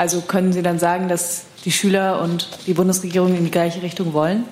[0.00, 4.14] Also können Sie dann sagen, dass die Schüler und die Bundesregierung in die gleiche Richtung
[4.14, 4.44] wollen?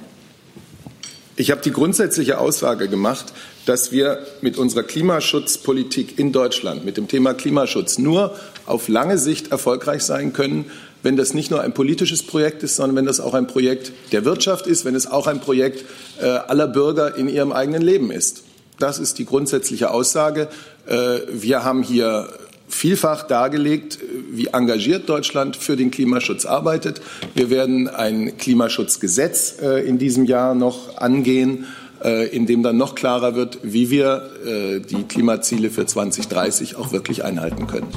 [1.37, 3.33] Ich habe die grundsätzliche Aussage gemacht,
[3.65, 9.51] dass wir mit unserer Klimaschutzpolitik in Deutschland, mit dem Thema Klimaschutz nur auf lange Sicht
[9.51, 10.67] erfolgreich sein können,
[11.03, 14.27] wenn das nicht nur ein politisches Projekt ist, sondern wenn das auch ein Projekt der
[14.27, 15.83] Wirtschaft ist, wenn es auch ein Projekt
[16.21, 18.43] äh, aller Bürger in ihrem eigenen Leben ist.
[18.79, 20.49] Das ist die grundsätzliche Aussage.
[20.87, 22.29] Äh, wir haben hier
[22.69, 23.99] vielfach dargelegt,
[24.31, 27.01] wie engagiert Deutschland für den Klimaschutz arbeitet.
[27.35, 31.67] Wir werden ein Klimaschutzgesetz äh, in diesem Jahr noch angehen,
[32.05, 36.93] äh, in dem dann noch klarer wird, wie wir äh, die Klimaziele für 2030 auch
[36.93, 37.89] wirklich einhalten können.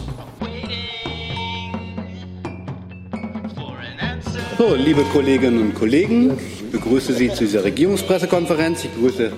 [4.58, 8.86] So, liebe Kolleginnen und Kollegen, ich begrüße Sie zu dieser Regierungspressekonferenz.
[8.86, 9.32] Ich begrüße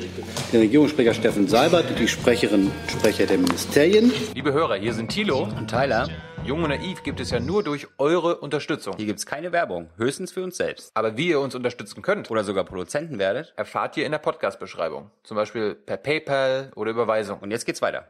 [0.52, 4.12] den Regierungssprecher Steffen Seibert und die Sprecherin Sprecher der Ministerien.
[4.34, 6.08] Liebe Hörer, hier sind Thilo und Tyler.
[6.46, 8.96] Jung und Naiv gibt es ja nur durch eure Unterstützung.
[8.98, 10.92] Hier gibt es keine Werbung, höchstens für uns selbst.
[10.94, 15.10] Aber wie ihr uns unterstützen könnt oder sogar Produzenten werdet, erfahrt ihr in der Podcast-Beschreibung.
[15.24, 17.40] Zum Beispiel per PayPal oder Überweisung.
[17.40, 18.08] Und jetzt geht's weiter.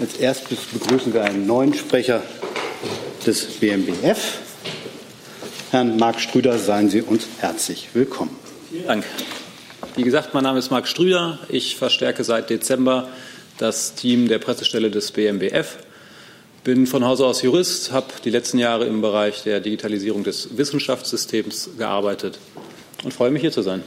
[0.00, 2.22] Als erstes begrüßen wir einen neuen Sprecher
[3.24, 4.40] des BMBF.
[5.70, 8.36] Herrn Marc Strüder, seien Sie uns herzlich willkommen.
[8.68, 9.04] Vielen Dank.
[9.94, 11.38] Wie gesagt, mein Name ist Marc Strüder.
[11.50, 13.08] Ich verstärke seit Dezember
[13.58, 15.76] das Team der Pressestelle des BMBF.
[16.64, 21.72] Bin von Hause aus Jurist, habe die letzten Jahre im Bereich der Digitalisierung des Wissenschaftssystems
[21.76, 22.38] gearbeitet
[23.04, 23.82] und freue mich hier zu sein.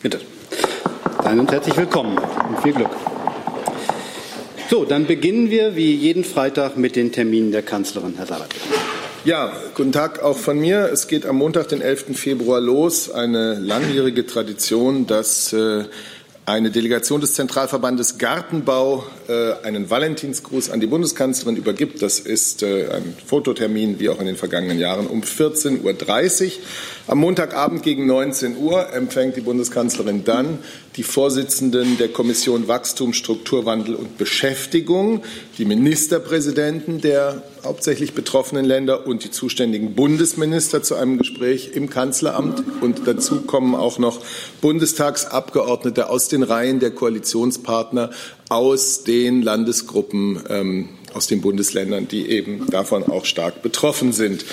[0.00, 0.20] Bitte.
[1.24, 2.90] Seien und herzlich willkommen und viel Glück.
[4.70, 8.54] So, dann beginnen wir wie jeden Freitag mit den Terminen der Kanzlerin, Herr Sabat.
[9.24, 10.90] Ja, guten Tag auch von mir.
[10.92, 12.14] Es geht am Montag, den 11.
[12.14, 13.10] Februar los.
[13.10, 15.84] Eine langjährige Tradition, dass äh,
[16.44, 22.02] eine Delegation des Zentralverbandes Gartenbau äh, einen Valentinsgruß an die Bundeskanzlerin übergibt.
[22.02, 26.52] Das ist äh, ein Fototermin, wie auch in den vergangenen Jahren, um 14.30 Uhr.
[27.06, 30.58] Am Montagabend gegen 19 Uhr empfängt die Bundeskanzlerin dann
[30.96, 35.22] die Vorsitzenden der Kommission Wachstum, Strukturwandel und Beschäftigung,
[35.58, 42.62] die Ministerpräsidenten der hauptsächlich betroffenen Länder und die zuständigen Bundesminister zu einem Gespräch im Kanzleramt.
[42.80, 44.20] Und dazu kommen auch noch
[44.60, 48.10] Bundestagsabgeordnete aus den Reihen der Koalitionspartner
[48.48, 54.44] aus den Landesgruppen, ähm, aus den Bundesländern, die eben davon auch stark betroffen sind.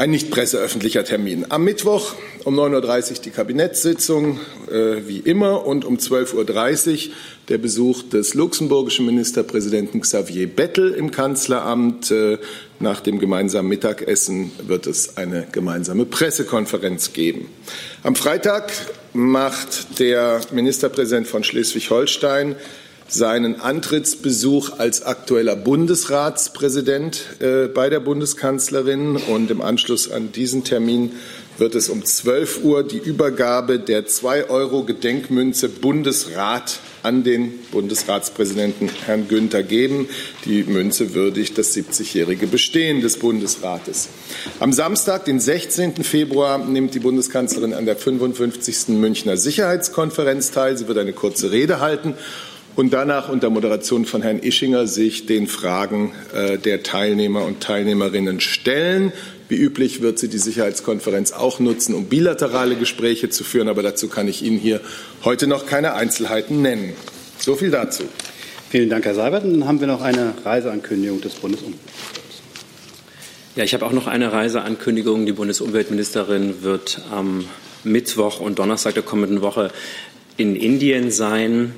[0.00, 1.44] Ein nicht presseöffentlicher Termin.
[1.50, 4.40] Am Mittwoch um 9.30 Uhr die Kabinettssitzung,
[4.70, 7.14] äh, wie immer, und um 12.30 Uhr
[7.50, 12.10] der Besuch des luxemburgischen Ministerpräsidenten Xavier Bettel im Kanzleramt.
[12.12, 12.38] Äh,
[12.78, 17.50] nach dem gemeinsamen Mittagessen wird es eine gemeinsame Pressekonferenz geben.
[18.02, 18.72] Am Freitag
[19.12, 22.56] macht der Ministerpräsident von Schleswig-Holstein
[23.10, 29.16] seinen Antrittsbesuch als aktueller Bundesratspräsident äh, bei der Bundeskanzlerin.
[29.16, 31.12] Und im Anschluss an diesen Termin
[31.58, 39.62] wird es um 12 Uhr die Übergabe der 2-Euro-Gedenkmünze Bundesrat an den Bundesratspräsidenten Herrn Günther
[39.62, 40.08] geben.
[40.44, 44.08] Die Münze würdigt das 70-jährige Bestehen des Bundesrates.
[44.60, 46.04] Am Samstag, den 16.
[46.04, 48.88] Februar, nimmt die Bundeskanzlerin an der 55.
[48.88, 50.78] Münchner Sicherheitskonferenz teil.
[50.78, 52.14] Sie wird eine kurze Rede halten
[52.76, 58.40] und danach unter Moderation von Herrn Ischinger sich den Fragen äh, der Teilnehmer und Teilnehmerinnen
[58.40, 59.12] stellen.
[59.48, 64.08] Wie üblich wird sie die Sicherheitskonferenz auch nutzen, um bilaterale Gespräche zu führen, aber dazu
[64.08, 64.80] kann ich Ihnen hier
[65.24, 66.92] heute noch keine Einzelheiten nennen.
[67.38, 68.04] So viel dazu.
[68.70, 69.42] Vielen Dank, Herr Seibert.
[69.42, 72.42] Dann haben wir noch eine Reiseankündigung des Bundesumweltministers.
[73.56, 75.26] Ja, ich habe auch noch eine Reiseankündigung.
[75.26, 77.46] Die Bundesumweltministerin wird am
[77.82, 79.72] Mittwoch und Donnerstag der kommenden Woche
[80.36, 81.74] in Indien sein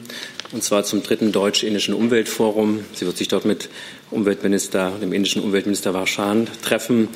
[0.53, 2.85] und zwar zum dritten deutsch-indischen Umweltforum.
[2.95, 3.71] Sie wird sich dort mit
[4.11, 7.09] Umweltminister, dem indischen Umweltminister Warschan treffen.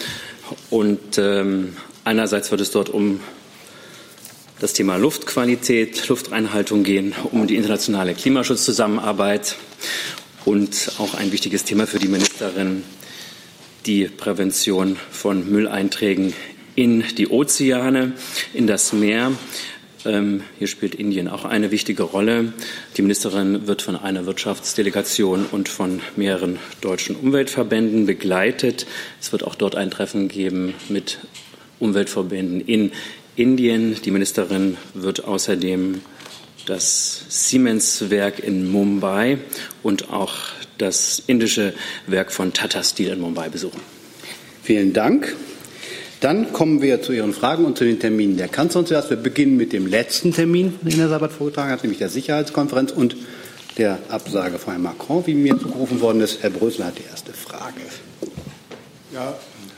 [0.70, 3.20] Und ähm, einerseits wird es dort um
[4.58, 9.56] das Thema Luftqualität, Luftreinhaltung gehen, um die internationale Klimaschutzzusammenarbeit
[10.47, 12.84] und auch ein wichtiges Thema für die Ministerin,
[13.84, 16.33] die Prävention von Mülleinträgen
[16.74, 18.12] in die Ozeane,
[18.54, 19.33] in das Meer.
[20.06, 22.53] Ähm, hier spielt Indien auch eine wichtige Rolle.
[22.97, 28.86] Die Ministerin wird von einer Wirtschaftsdelegation und von mehreren deutschen Umweltverbänden begleitet.
[29.20, 31.18] Es wird auch dort ein Treffen geben mit
[31.80, 32.92] Umweltverbänden in
[33.34, 33.97] Indien.
[34.04, 36.00] Die Ministerin wird außerdem
[36.66, 39.38] das Siemens-Werk in Mumbai
[39.82, 40.34] und auch
[40.78, 41.74] das indische
[42.06, 43.80] Werk von Tata Steel in Mumbai besuchen.
[44.62, 45.34] Vielen Dank.
[46.26, 49.10] Dann kommen wir zu Ihren Fragen und zu den Terminen der Kanzlerin zuerst.
[49.10, 53.16] Wir beginnen mit dem letzten Termin, den Herr Sabat vorgetragen hat, nämlich der Sicherheitskonferenz und
[53.78, 56.42] der Absage von Herrn Macron, wie mir zugerufen worden ist.
[56.42, 57.80] Herr Brösel hat die erste Frage.
[59.14, 59.34] Ja,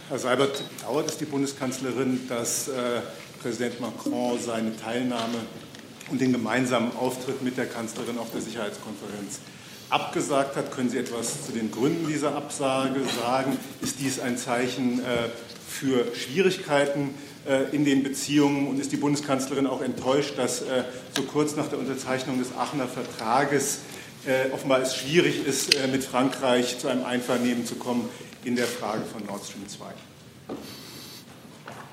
[0.09, 2.73] Herr Seibert, dauert es die Bundeskanzlerin, dass äh,
[3.43, 5.41] Präsident Macron seine Teilnahme
[6.11, 9.41] und den gemeinsamen Auftritt mit der Kanzlerin auf der Sicherheitskonferenz
[9.91, 10.73] abgesagt hat?
[10.73, 13.59] Können Sie etwas zu den Gründen dieser Absage sagen?
[13.83, 15.29] Ist dies ein Zeichen äh,
[15.79, 17.15] für Schwierigkeiten
[17.47, 20.85] äh, in den Beziehungen und ist die Bundeskanzlerin auch enttäuscht, dass äh,
[21.17, 23.79] so kurz nach der Unterzeichnung des Aachener Vertrages
[24.27, 28.09] äh, offenbar es schwierig ist, mit Frankreich zu einem Einvernehmen zu kommen
[28.45, 29.85] in der Frage von Nord Stream 2?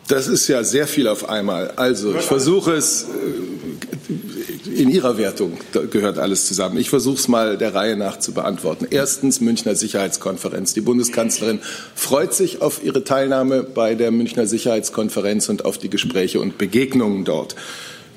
[0.08, 1.72] Das ist ja sehr viel auf einmal.
[1.72, 3.08] Also ich versuche es,
[4.68, 5.58] in Ihrer Wertung
[5.92, 6.78] gehört alles zusammen.
[6.78, 8.88] Ich versuche es mal der Reihe nach zu beantworten.
[8.90, 10.74] Erstens Münchner Sicherheitskonferenz.
[10.74, 11.60] Die Bundeskanzlerin
[11.96, 17.26] freut sich auf ihre Teilnahme bei der Münchner Sicherheitskonferenz und auf die Gespräche und Begegnungen
[17.26, 17.56] dort.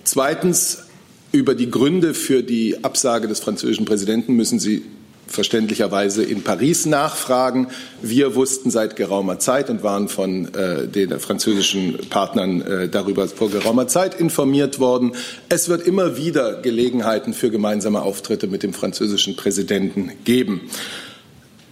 [0.04, 0.84] Zweitens
[1.32, 4.82] über die Gründe für die Absage des französischen Präsidenten müssen Sie
[5.28, 7.68] verständlicherweise in Paris nachfragen.
[8.02, 13.50] Wir wussten seit geraumer Zeit und waren von äh, den französischen Partnern äh, darüber vor
[13.50, 15.12] geraumer Zeit informiert worden.
[15.48, 20.62] Es wird immer wieder Gelegenheiten für gemeinsame Auftritte mit dem französischen Präsidenten geben.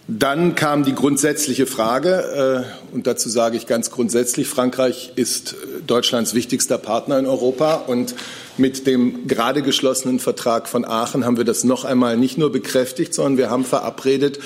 [0.09, 6.32] Dann kam die grundsätzliche Frage, äh, und dazu sage ich ganz grundsätzlich, Frankreich ist Deutschlands
[6.35, 8.14] wichtigster Partner in Europa und
[8.58, 13.14] mit dem gerade geschlossenen Vertrag von Aachen haben wir das noch einmal nicht nur bekräftigt,
[13.14, 14.38] sondern wir haben verabredet,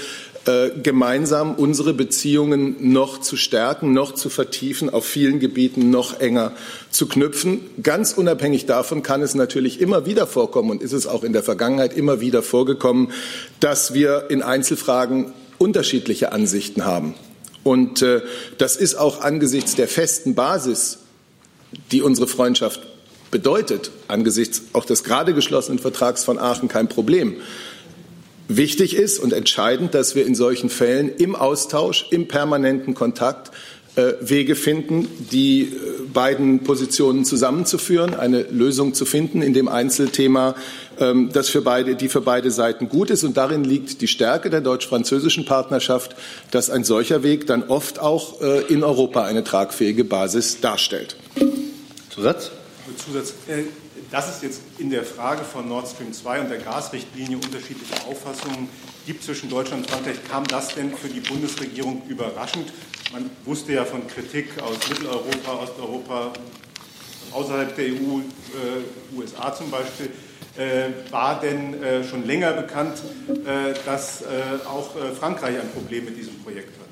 [0.46, 6.52] äh, gemeinsam unsere Beziehungen noch zu stärken, noch zu vertiefen, auf vielen Gebieten noch enger
[6.90, 7.60] zu knüpfen.
[7.82, 11.42] Ganz unabhängig davon kann es natürlich immer wieder vorkommen und ist es auch in der
[11.42, 13.12] Vergangenheit immer wieder vorgekommen,
[13.60, 17.14] dass wir in Einzelfragen unterschiedliche Ansichten haben.
[17.62, 18.22] Und äh,
[18.56, 21.00] das ist auch angesichts der festen Basis,
[21.92, 22.80] die unsere Freundschaft
[23.30, 27.36] bedeutet, angesichts auch des gerade geschlossenen Vertrags von Aachen kein Problem.
[28.48, 33.52] Wichtig ist und entscheidend, dass wir in solchen Fällen im Austausch, im permanenten Kontakt
[33.96, 35.68] äh, Wege finden, die äh,
[36.12, 40.56] beiden Positionen zusammenzuführen, eine Lösung zu finden in dem Einzelthema,
[40.98, 43.24] ähm, das für beide, die für beide Seiten gut ist.
[43.24, 46.16] Und darin liegt die Stärke der deutsch-französischen Partnerschaft,
[46.50, 51.16] dass ein solcher Weg dann oft auch äh, in Europa eine tragfähige Basis darstellt.
[52.10, 52.50] Zusatz?
[52.96, 53.34] Zusatz.
[54.10, 58.68] Dass es jetzt in der Frage von Nord Stream 2 und der Gasrichtlinie unterschiedliche Auffassungen
[59.06, 62.72] gibt zwischen Deutschland und Frankreich, kam das denn für die Bundesregierung überraschend?
[63.12, 66.32] Man wusste ja von Kritik aus Mitteleuropa, Osteuropa,
[67.32, 70.10] außerhalb der EU, äh, USA zum Beispiel.
[70.56, 72.98] Äh, war denn äh, schon länger bekannt,
[73.28, 74.26] äh, dass äh,
[74.66, 76.89] auch äh, Frankreich ein Problem mit diesem Projekt hat?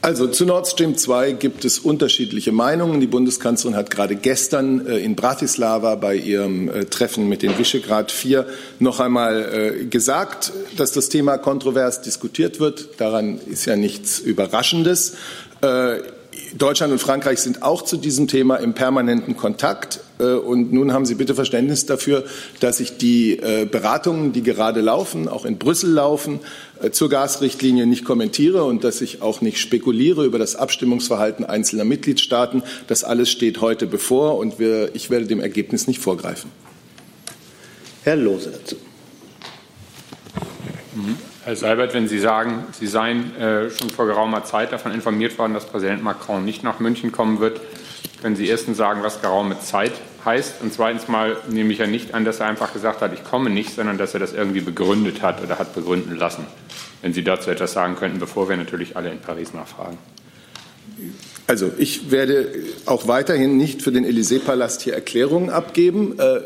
[0.00, 3.00] Also zu Nord Stream 2 gibt es unterschiedliche Meinungen.
[3.00, 8.12] Die Bundeskanzlerin hat gerade gestern äh, in Bratislava bei ihrem äh, Treffen mit den Visegrad
[8.12, 8.46] 4
[8.78, 13.00] noch einmal äh, gesagt, dass das Thema kontrovers diskutiert wird.
[13.00, 15.16] Daran ist ja nichts Überraschendes.
[16.56, 20.00] Deutschland und Frankreich sind auch zu diesem Thema im permanenten Kontakt.
[20.18, 22.24] Und nun haben Sie bitte Verständnis dafür,
[22.58, 23.40] dass ich die
[23.70, 26.40] Beratungen, die gerade laufen, auch in Brüssel laufen,
[26.80, 31.84] äh, zur Gasrichtlinie nicht kommentiere und dass ich auch nicht spekuliere über das Abstimmungsverhalten einzelner
[31.84, 32.62] Mitgliedstaaten.
[32.86, 36.50] Das alles steht heute bevor und wir, ich werde dem Ergebnis nicht vorgreifen.
[38.04, 38.76] Herr Lose dazu.
[40.94, 41.27] Mhm.
[41.48, 45.54] Herr Seibert, wenn Sie sagen, Sie seien äh, schon vor geraumer Zeit davon informiert worden,
[45.54, 47.62] dass Präsident Macron nicht nach München kommen wird,
[48.20, 49.92] können Sie erstens sagen, was geraume Zeit
[50.26, 50.60] heißt?
[50.60, 53.48] Und zweitens mal nehme ich ja nicht an, dass er einfach gesagt hat, ich komme
[53.48, 56.44] nicht, sondern dass er das irgendwie begründet hat oder hat begründen lassen.
[57.00, 59.96] Wenn Sie dazu etwas sagen könnten, bevor wir natürlich alle in Paris nachfragen.
[61.48, 62.46] Also ich werde
[62.84, 66.18] auch weiterhin nicht für den Élysée-Palast hier Erklärungen abgeben.
[66.18, 66.40] Äh,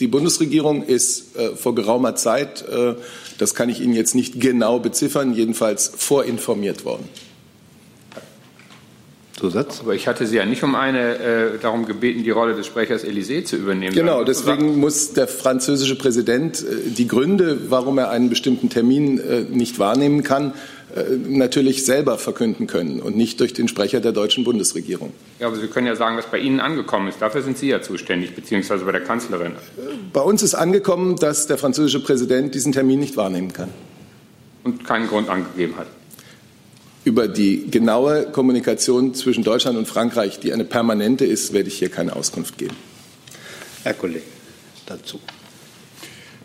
[0.00, 2.94] die Bundesregierung ist äh, vor geraumer Zeit, äh,
[3.36, 7.06] das kann ich Ihnen jetzt nicht genau beziffern, jedenfalls vorinformiert worden.
[9.38, 9.80] Zusatz?
[9.80, 13.04] Aber ich hatte Sie ja nicht um eine äh, darum gebeten, die Rolle des Sprechers
[13.04, 13.94] Élysée zu übernehmen.
[13.94, 19.42] Genau, deswegen muss der französische Präsident äh, die Gründe, warum er einen bestimmten Termin äh,
[19.42, 20.54] nicht wahrnehmen kann, äh,
[21.28, 25.12] natürlich selber verkünden können und nicht durch den Sprecher der deutschen Bundesregierung.
[25.38, 27.20] Ja, aber Sie können ja sagen, was bei Ihnen angekommen ist.
[27.20, 29.52] Dafür sind Sie ja zuständig, beziehungsweise bei der Kanzlerin.
[30.12, 33.68] Bei uns ist angekommen, dass der französische Präsident diesen Termin nicht wahrnehmen kann.
[34.64, 35.86] Und keinen Grund angegeben hat
[37.08, 41.88] über die genaue Kommunikation zwischen Deutschland und Frankreich, die eine permanente ist, werde ich hier
[41.88, 42.76] keine Auskunft geben.
[43.82, 44.24] Herr Kollege,
[44.84, 45.18] dazu.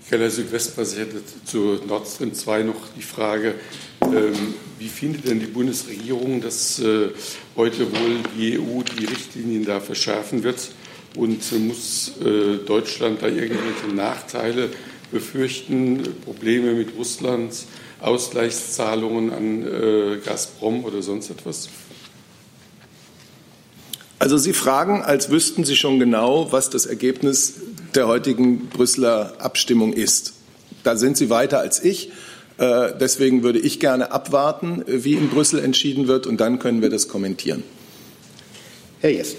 [0.09, 3.55] Keller Südwestbasierte zu Nord Stream 2 noch die Frage,
[4.01, 7.09] ähm, wie findet denn die Bundesregierung, dass äh,
[7.55, 10.71] heute wohl die EU die Richtlinien da verschärfen wird?
[11.15, 14.69] Und äh, muss äh, Deutschland da irgendwelche Nachteile
[15.11, 17.53] befürchten, Probleme mit Russland,
[18.01, 21.69] Ausgleichszahlungen an äh, Gazprom oder sonst etwas?
[24.23, 27.55] Also Sie fragen, als wüssten Sie schon genau, was das Ergebnis
[27.93, 30.31] der heutigen Brüsseler Abstimmung ist.
[30.83, 32.09] Da sind Sie weiter als ich.
[32.57, 36.89] Äh, deswegen würde ich gerne abwarten, wie in Brüssel entschieden wird, und dann können wir
[36.89, 37.63] das kommentieren.
[39.01, 39.35] Herr Jess.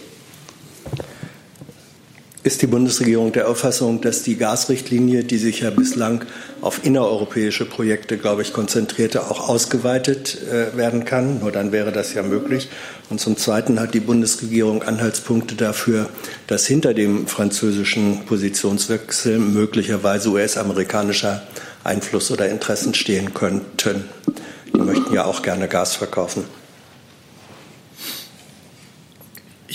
[2.44, 6.26] Ist die Bundesregierung der Auffassung, dass die Gasrichtlinie, die sich ja bislang
[6.60, 11.40] auf innereuropäische Projekte, glaube ich, konzentrierte, auch ausgeweitet äh, werden kann?
[11.40, 12.68] Nur dann wäre das ja möglich.
[13.08, 16.10] Und zum Zweiten hat die Bundesregierung Anhaltspunkte dafür,
[16.46, 21.44] dass hinter dem französischen Positionswechsel möglicherweise US-amerikanischer
[21.82, 24.04] Einfluss oder Interessen stehen könnten.
[24.74, 26.44] Die möchten ja auch gerne Gas verkaufen.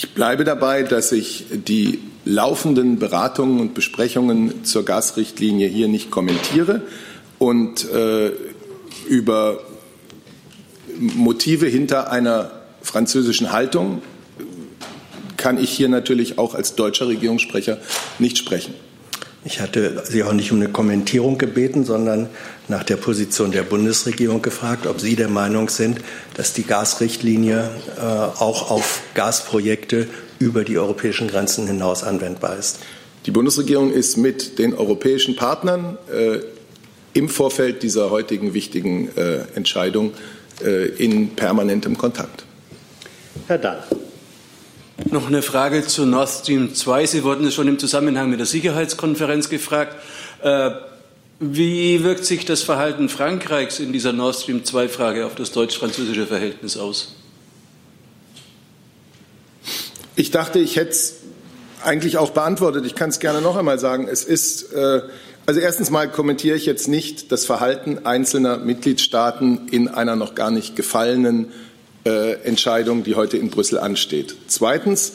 [0.01, 6.83] Ich bleibe dabei, dass ich die laufenden Beratungen und Besprechungen zur Gasrichtlinie hier nicht kommentiere
[7.37, 8.31] und äh,
[9.09, 9.59] über
[10.97, 12.49] Motive hinter einer
[12.81, 14.01] französischen Haltung
[15.35, 17.79] kann ich hier natürlich auch als deutscher Regierungssprecher
[18.19, 18.75] nicht sprechen.
[19.45, 22.29] Ich hatte Sie auch nicht um eine Kommentierung gebeten, sondern
[22.67, 25.99] nach der Position der Bundesregierung gefragt, ob Sie der Meinung sind,
[26.35, 30.07] dass die Gasrichtlinie äh, auch auf Gasprojekte
[30.39, 32.79] über die europäischen Grenzen hinaus anwendbar ist.
[33.25, 36.39] Die Bundesregierung ist mit den europäischen Partnern äh,
[37.13, 40.13] im Vorfeld dieser heutigen wichtigen äh, Entscheidung
[40.63, 42.43] äh, in permanentem Kontakt.
[43.47, 43.83] Herr Dahl.
[45.05, 47.05] Noch eine Frage zu Nord Stream 2.
[47.05, 49.95] Sie wurden schon im Zusammenhang mit der Sicherheitskonferenz gefragt.
[50.43, 50.71] Äh,
[51.39, 56.27] wie wirkt sich das Verhalten Frankreichs in dieser Nord Stream 2 Frage auf das deutsch-französische
[56.27, 57.15] Verhältnis aus?
[60.15, 61.15] Ich dachte, ich hätte es
[61.83, 62.85] eigentlich auch beantwortet.
[62.85, 64.07] Ich kann es gerne noch einmal sagen.
[64.11, 65.01] Es ist, äh,
[65.45, 70.51] also erstens mal kommentiere ich jetzt nicht das Verhalten einzelner Mitgliedstaaten in einer noch gar
[70.51, 71.47] nicht gefallenen
[72.09, 74.35] Entscheidung, die heute in Brüssel ansteht.
[74.47, 75.13] Zweitens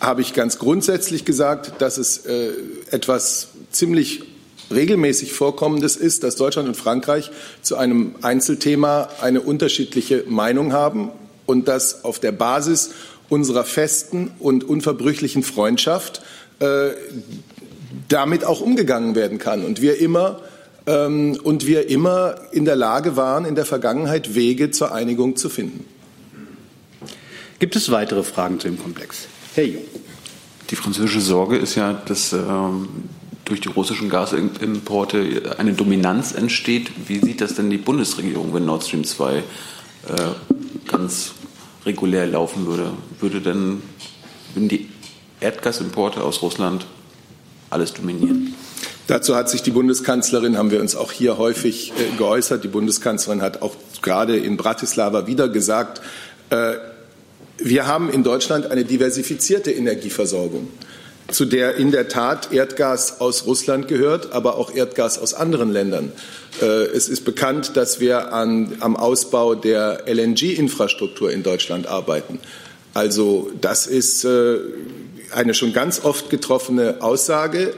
[0.00, 2.52] habe ich ganz grundsätzlich gesagt, dass es äh,
[2.90, 4.22] etwas ziemlich
[4.70, 7.30] regelmäßig vorkommendes ist, dass Deutschland und Frankreich
[7.62, 11.10] zu einem Einzelthema eine unterschiedliche Meinung haben
[11.46, 12.90] und dass auf der Basis
[13.28, 16.22] unserer festen und unverbrüchlichen Freundschaft
[16.60, 16.90] äh,
[18.08, 20.40] damit auch umgegangen werden kann und wir immer
[20.86, 25.48] ähm, und wir immer in der Lage waren, in der Vergangenheit Wege zur Einigung zu
[25.48, 25.84] finden.
[27.60, 29.28] Gibt es weitere Fragen zu dem Komplex?
[29.54, 29.82] Herr Jung.
[30.70, 32.88] Die französische Sorge ist ja, dass ähm,
[33.44, 36.90] durch die russischen Gasimporte eine Dominanz entsteht.
[37.06, 39.42] Wie sieht das denn die Bundesregierung, wenn Nord Stream 2 äh,
[40.88, 41.32] ganz
[41.84, 42.92] regulär laufen würde?
[43.20, 43.82] Würde denn
[44.54, 44.88] würden die
[45.40, 46.86] Erdgasimporte aus Russland
[47.68, 48.54] alles dominieren?
[49.06, 52.64] Dazu hat sich die Bundeskanzlerin, haben wir uns auch hier häufig äh, geäußert.
[52.64, 56.00] Die Bundeskanzlerin hat auch gerade in Bratislava wieder gesagt,
[56.48, 56.76] äh,
[57.62, 60.68] wir haben in Deutschland eine diversifizierte Energieversorgung
[61.32, 66.12] zu der in der Tat Erdgas aus Russland gehört, aber auch Erdgas aus anderen Ländern.
[66.60, 72.38] Äh, es ist bekannt, dass wir an, am Ausbau der LNG-Infrastruktur in Deutschland arbeiten.
[72.94, 74.58] Also das ist äh,
[75.32, 77.74] eine schon ganz oft getroffene Aussage.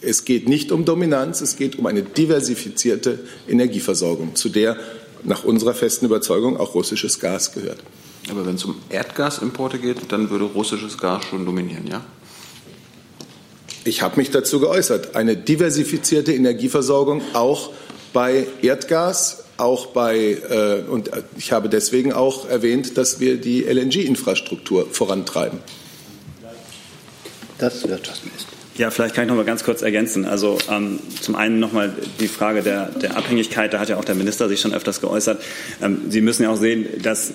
[0.00, 4.76] Es geht nicht um Dominanz, es geht um eine diversifizierte Energieversorgung, zu der
[5.24, 7.78] nach unserer festen Überzeugung auch russisches Gas gehört.
[8.30, 12.04] Aber wenn es um Erdgasimporte geht, dann würde russisches Gas schon dominieren, ja?
[13.84, 15.16] Ich habe mich dazu geäußert.
[15.16, 17.70] Eine diversifizierte Energieversorgung auch
[18.12, 24.88] bei Erdgas, auch bei, äh, und ich habe deswegen auch erwähnt, dass wir die LNG-Infrastruktur
[24.90, 25.60] vorantreiben.
[27.58, 28.52] Das Wirtschaftsminister.
[28.76, 30.24] Ja, vielleicht kann ich noch mal ganz kurz ergänzen.
[30.24, 33.74] Also ähm, zum einen noch mal die Frage der, der Abhängigkeit.
[33.74, 35.42] Da hat ja auch der Minister sich schon öfters geäußert.
[35.82, 37.32] Ähm, Sie müssen ja auch sehen, dass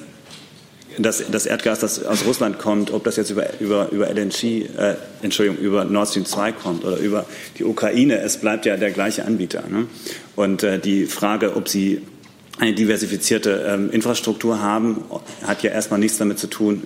[0.97, 4.95] das, das Erdgas, das aus Russland kommt, ob das jetzt über, über, über LNG, äh,
[5.21, 7.25] Entschuldigung, über Nord Stream 2 kommt oder über
[7.57, 9.63] die Ukraine, es bleibt ja der gleiche Anbieter.
[9.69, 9.87] Ne?
[10.35, 12.01] Und äh, die Frage, ob Sie
[12.59, 15.03] eine diversifizierte ähm, Infrastruktur haben,
[15.45, 16.83] hat ja erstmal nichts damit zu tun,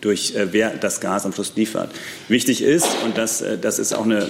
[0.00, 1.90] durch äh, wer das Gas am Schluss liefert.
[2.28, 4.28] Wichtig ist, und das, äh, das ist auch eine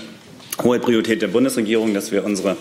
[0.63, 2.57] hohe Priorität der Bundesregierung, dass wir unsere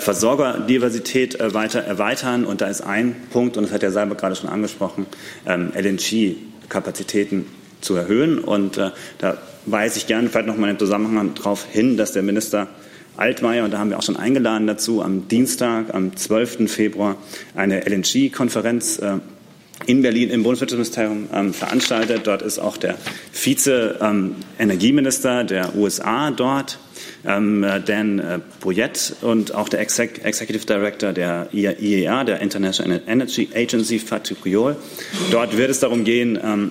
[0.00, 2.44] Versorgerdiversität äh, weiter erweitern.
[2.44, 5.06] Und da ist ein Punkt, und das hat Herr Seibert gerade schon angesprochen,
[5.46, 7.46] ähm, LNG-Kapazitäten
[7.80, 8.38] zu erhöhen.
[8.38, 12.22] Und äh, da weise ich gerne vielleicht noch mal im Zusammenhang darauf hin, dass der
[12.22, 12.68] Minister
[13.16, 16.70] Altmaier, und da haben wir auch schon eingeladen dazu, am Dienstag, am 12.
[16.70, 17.16] Februar
[17.54, 18.98] eine LNG-Konferenz
[19.86, 22.26] in Berlin im Bundeswirtschaftsministerium ähm, veranstaltet.
[22.26, 22.96] Dort ist auch der
[23.32, 26.78] Vize-Energieminister ähm, der USA dort,
[27.26, 33.48] ähm, Dan äh, Boyette, und auch der Exec Executive Director der IEA, der International Energy
[33.54, 34.76] Agency, Fatih Puyol.
[35.30, 36.70] Dort wird es darum gehen, ähm,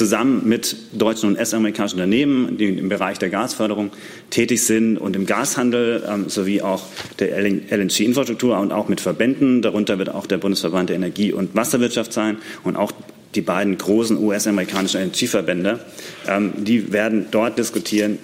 [0.00, 3.90] zusammen mit deutschen und US-amerikanischen Unternehmen, die im Bereich der Gasförderung
[4.30, 6.84] tätig sind und im Gashandel ähm, sowie auch
[7.18, 9.60] der LNG-Infrastruktur und auch mit Verbänden.
[9.60, 12.92] Darunter wird auch der Bundesverband der Energie- und Wasserwirtschaft sein und auch
[13.34, 15.80] die beiden großen US-amerikanischen Energieverbände.
[16.26, 18.18] Ähm, die werden dort diskutieren,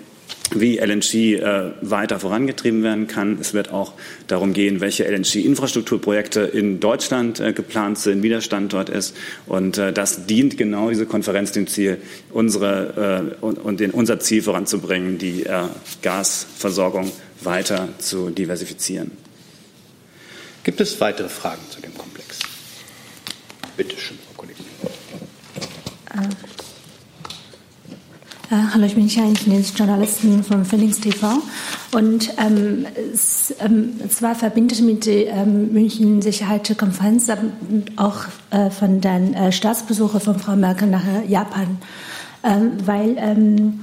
[0.54, 3.38] wie LNG äh, weiter vorangetrieben werden kann.
[3.40, 3.92] Es wird auch
[4.26, 9.16] darum gehen, welche LNG-Infrastrukturprojekte in Deutschland äh, geplant sind, wie der Standort ist.
[9.46, 11.98] Und äh, das dient genau diese Konferenz dem Ziel,
[12.30, 15.64] unsere äh, und, und den, unser Ziel voranzubringen, die äh,
[16.02, 17.10] Gasversorgung
[17.40, 19.12] weiter zu diversifizieren.
[20.64, 22.38] Gibt es weitere Fragen zu dem Komplex?
[23.76, 24.64] Bitte schön, Frau Kollegin.
[26.12, 26.55] Äh,
[28.50, 31.42] hallo, ich bin Xian, ich bin Journalistin von Phoenix TV.
[31.92, 37.28] Und ähm, es, ähm, zwar verbindet mit der ähm, München Sicherheitskonferenz
[37.96, 41.78] auch äh, von den äh, Staatsbesuchen von Frau Merkel nach Japan,
[42.44, 43.80] ähm, weil ähm,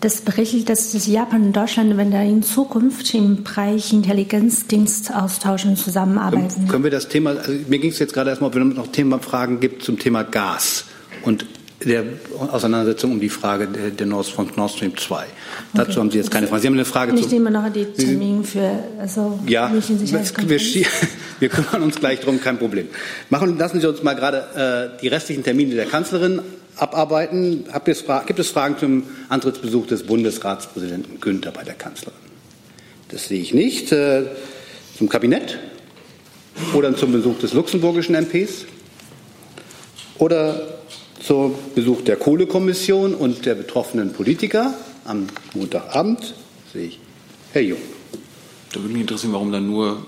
[0.00, 6.68] das berichtet, dass das Japan und Deutschland, wenn da in Zukunft im Bereich Intelligenzdienstaustausch zusammenarbeiten.
[6.68, 9.18] Können wir das Thema, also mir ging es jetzt gerade erstmal, ob es noch Thema
[9.20, 10.84] Fragen gibt zum Thema Gas
[11.22, 11.46] und
[11.86, 12.04] der
[12.50, 15.16] Auseinandersetzung um die Frage der, der Nord, von Nord Stream 2.
[15.16, 15.26] Okay.
[15.72, 16.62] Dazu haben Sie jetzt keine Frage.
[16.62, 20.60] Sie haben eine Frage Nicht immer noch die Termin für also ja, wir,
[21.38, 22.88] wir kümmern uns gleich drum, kein Problem.
[23.30, 26.42] Machen, lassen Sie uns mal gerade äh, die restlichen Termine der Kanzlerin
[26.76, 27.64] abarbeiten.
[27.86, 32.18] Es gibt es Fragen zum Antrittsbesuch des Bundesratspräsidenten Günther bei der Kanzlerin?
[33.08, 33.92] Das sehe ich nicht.
[33.92, 34.24] Äh,
[34.98, 35.58] zum Kabinett
[36.74, 38.64] oder zum Besuch des luxemburgischen MPs
[40.18, 40.75] oder
[41.26, 46.34] zum Besuch der Kohlekommission und der betroffenen Politiker am Montagabend
[46.72, 47.00] sehe ich
[47.52, 47.80] Herr Jung.
[48.72, 50.06] Da würde mich interessieren, warum dann nur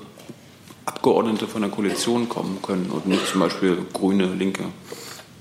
[0.84, 4.64] Abgeordnete von der Koalition kommen können und nicht zum Beispiel Grüne, Linke,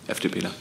[0.08, 0.52] FDPler.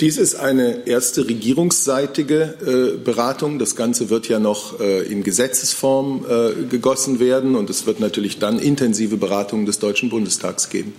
[0.00, 3.58] Dies ist eine erste regierungsseitige äh, Beratung.
[3.58, 8.38] Das Ganze wird ja noch äh, in Gesetzesform äh, gegossen werden und es wird natürlich
[8.38, 10.94] dann intensive Beratungen des Deutschen Bundestags geben.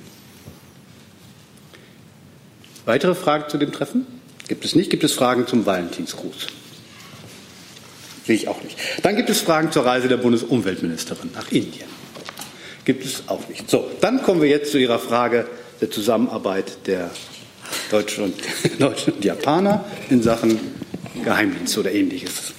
[2.85, 4.05] Weitere Fragen zu dem Treffen?
[4.47, 4.89] Gibt es nicht.
[4.89, 6.47] Gibt es Fragen zum Valentinsgruß?
[8.25, 8.77] Sehe ich auch nicht.
[9.03, 11.87] Dann gibt es Fragen zur Reise der Bundesumweltministerin nach Indien.
[12.85, 13.69] Gibt es auch nicht.
[13.69, 15.47] So, dann kommen wir jetzt zu Ihrer Frage
[15.79, 17.11] der Zusammenarbeit der
[17.89, 18.35] Deutschen und,
[18.79, 20.59] Deutschen und Japaner in Sachen
[21.23, 22.53] Geheimdienst oder ähnliches.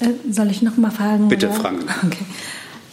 [0.00, 1.28] Äh, soll ich noch mal fragen?
[1.28, 1.84] Bitte, fragen.
[2.04, 2.24] Okay.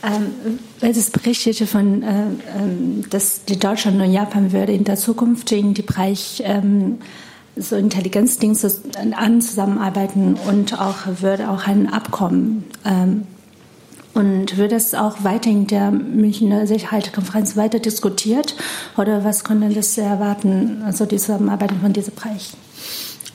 [0.03, 2.23] Ähm, es berichtete von, äh,
[2.57, 6.99] ähm, dass die Deutschland und Japan würde in der Zukunft in die Bereich ähm,
[7.55, 8.71] so Intelligenzdienste
[9.15, 13.27] an zusammenarbeiten und auch würde auch ein Abkommen ähm,
[14.13, 18.55] und wird es auch weiter in der Münchner Sicherheitskonferenz weiter diskutiert
[18.97, 22.53] oder was können das erwarten, also die Zusammenarbeit von diesem Bereich?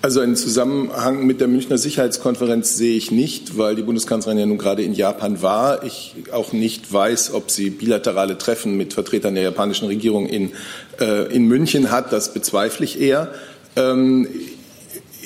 [0.06, 4.56] Also einen Zusammenhang mit der Münchner Sicherheitskonferenz sehe ich nicht, weil die Bundeskanzlerin ja nun
[4.56, 5.82] gerade in Japan war.
[5.82, 10.52] Ich auch nicht weiß, ob sie bilaterale Treffen mit Vertretern der japanischen Regierung in,
[11.00, 12.12] äh, in München hat.
[12.12, 13.34] Das bezweifle ich eher.
[13.74, 14.28] Ähm,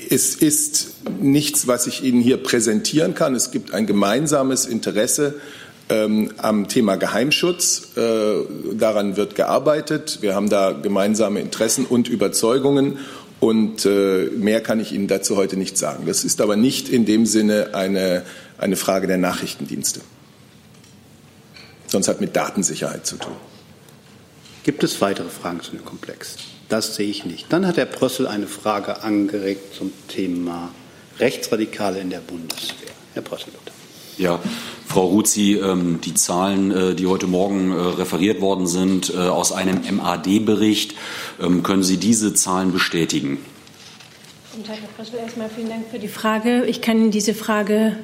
[0.09, 3.35] es ist nichts, was ich Ihnen hier präsentieren kann.
[3.35, 5.35] Es gibt ein gemeinsames Interesse
[5.90, 7.97] ähm, am Thema Geheimschutz.
[7.97, 8.47] Äh,
[8.79, 10.19] daran wird gearbeitet.
[10.23, 12.99] Wir haben da gemeinsame Interessen und Überzeugungen.
[13.40, 16.05] Und äh, mehr kann ich Ihnen dazu heute nicht sagen.
[16.07, 18.22] Das ist aber nicht in dem Sinne eine,
[18.59, 20.03] eine Frage der Nachrichtendienste.
[21.87, 23.33] Sonst hat mit Datensicherheit zu tun.
[24.62, 26.37] Gibt es weitere Fragen zu dem Komplex?
[26.68, 27.46] Das sehe ich nicht.
[27.50, 30.72] Dann hat Herr Brössel eine Frage angeregt zum Thema
[31.18, 32.90] Rechtsradikale in der Bundeswehr.
[33.14, 33.76] Herr Brössel, bitte.
[34.18, 34.38] Ja,
[34.90, 39.53] Frau Ruzi, ähm, die Zahlen, äh, die heute Morgen äh, referiert worden sind äh, aus
[39.53, 40.96] einem MAD-Bericht,
[41.40, 43.38] ähm, können Sie diese Zahlen bestätigen?
[44.50, 45.20] Guten Tag, Herr Brössel.
[45.20, 46.64] Erstmal vielen Dank für die Frage.
[46.64, 47.98] Ich kann Ihnen diese Frage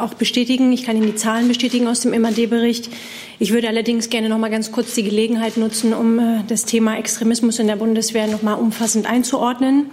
[0.00, 0.72] auch bestätigen.
[0.72, 2.90] Ich kann Ihnen die Zahlen bestätigen aus dem MAD-Bericht.
[3.38, 7.60] Ich würde allerdings gerne noch mal ganz kurz die Gelegenheit nutzen, um das Thema Extremismus
[7.60, 9.86] in der Bundeswehr noch mal umfassend einzuordnen.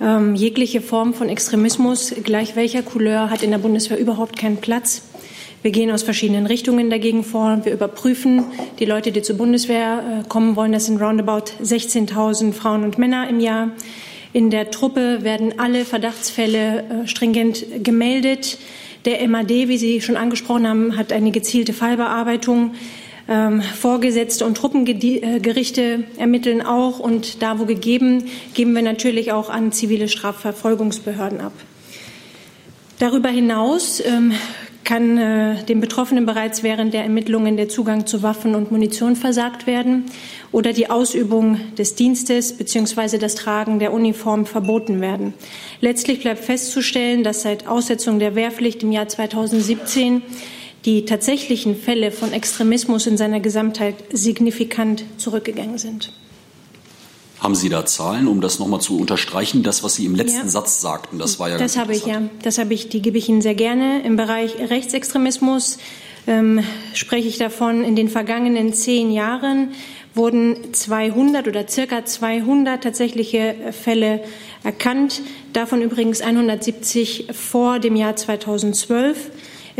[0.00, 5.02] Ähm, jegliche Form von Extremismus, gleich welcher Couleur, hat in der Bundeswehr überhaupt keinen Platz.
[5.62, 7.60] Wir gehen aus verschiedenen Richtungen dagegen vor.
[7.64, 8.44] Wir überprüfen
[8.78, 10.72] die Leute, die zur Bundeswehr äh, kommen wollen.
[10.72, 13.72] Das sind roundabout 16.000 Frauen und Männer im Jahr.
[14.32, 18.58] In der Truppe werden alle Verdachtsfälle äh, stringent gemeldet.
[19.04, 22.72] Der MAD, wie Sie schon angesprochen haben, hat eine gezielte Fallbearbeitung.
[23.28, 29.72] Ähm, Vorgesetzte und Truppengerichte ermitteln auch und da, wo gegeben, geben wir natürlich auch an
[29.72, 31.52] zivile Strafverfolgungsbehörden ab.
[32.98, 34.32] Darüber hinaus ähm,
[34.84, 39.66] kann äh, dem Betroffenen bereits während der Ermittlungen der Zugang zu Waffen und Munition versagt
[39.66, 40.06] werden
[40.52, 43.18] oder die Ausübung des Dienstes bzw.
[43.18, 45.34] das Tragen der Uniform verboten werden.
[45.80, 50.22] Letztlich bleibt festzustellen, dass seit Aussetzung der Wehrpflicht im Jahr 2017
[50.84, 56.12] die tatsächlichen Fälle von Extremismus in seiner Gesamtheit signifikant zurückgegangen sind.
[57.40, 59.62] Haben Sie da Zahlen, um das nochmal zu unterstreichen?
[59.62, 60.48] Das, was Sie im letzten Ja.
[60.48, 61.56] Satz sagten, das war ja.
[61.56, 62.22] Das habe ich ja.
[62.42, 62.90] Das habe ich.
[62.90, 64.02] Die gebe ich Ihnen sehr gerne.
[64.02, 65.78] Im Bereich Rechtsextremismus
[66.26, 67.82] ähm, spreche ich davon.
[67.82, 69.70] In den vergangenen zehn Jahren
[70.14, 74.22] wurden 200 oder circa 200 tatsächliche Fälle
[74.62, 75.22] erkannt.
[75.54, 79.30] Davon übrigens 170 vor dem Jahr 2012.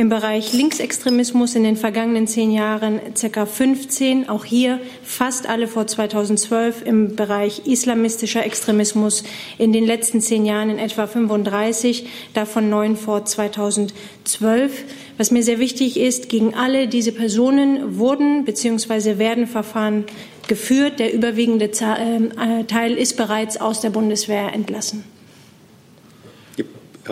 [0.01, 3.45] Im Bereich Linksextremismus in den vergangenen zehn Jahren ca.
[3.45, 6.87] 15, auch hier fast alle vor 2012.
[6.87, 9.25] Im Bereich islamistischer Extremismus
[9.59, 14.85] in den letzten zehn Jahren in etwa 35, davon neun vor 2012.
[15.19, 19.19] Was mir sehr wichtig ist, gegen alle diese Personen wurden bzw.
[19.19, 20.07] werden Verfahren
[20.49, 20.99] geführt.
[20.99, 25.05] Der überwiegende äh, Teil ist bereits aus der Bundeswehr entlassen.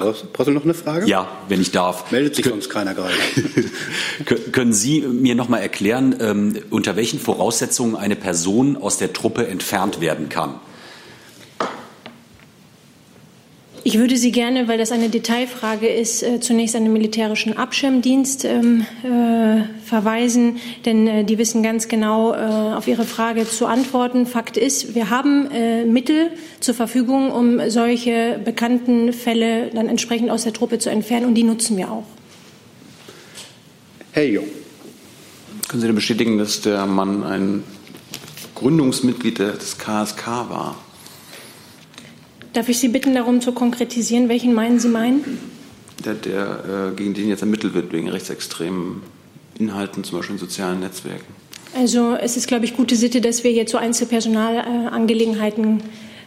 [0.02, 1.06] Herr Prossel, noch eine Frage?
[1.06, 2.10] Ja, wenn ich darf.
[2.10, 3.14] Meldet sich sonst keiner gerade.
[4.24, 9.12] Kö- Können Sie mir noch mal erklären, ähm, unter welchen Voraussetzungen eine Person aus der
[9.12, 10.54] Truppe entfernt werden kann?
[13.84, 18.44] Ich würde Sie gerne, weil das eine Detailfrage ist, äh, zunächst an den militärischen Abschirmdienst
[18.44, 22.36] ähm, äh, verweisen, denn äh, die wissen ganz genau äh,
[22.74, 24.26] auf Ihre Frage zu antworten.
[24.26, 25.48] Fakt ist, wir haben
[25.90, 31.34] Mittel zur Verfügung, um solche bekannten Fälle dann entsprechend aus der Truppe zu entfernen, und
[31.34, 32.04] die nutzen wir auch.
[34.12, 34.46] Herr Jung.
[35.68, 37.62] Können Sie denn bestätigen, dass der Mann ein
[38.54, 40.76] Gründungsmitglied des KSK war?
[42.58, 45.38] Darf ich Sie bitten, darum zu konkretisieren, welchen meinen Sie meinen?
[46.04, 49.00] Der, der äh, gegen den jetzt ermittelt wird wegen rechtsextremen
[49.60, 51.32] Inhalten, zum Beispiel in sozialen Netzwerken.
[51.76, 55.84] Also es ist, glaube ich, gute Sitte, dass wir hier zu Einzelpersonalangelegenheiten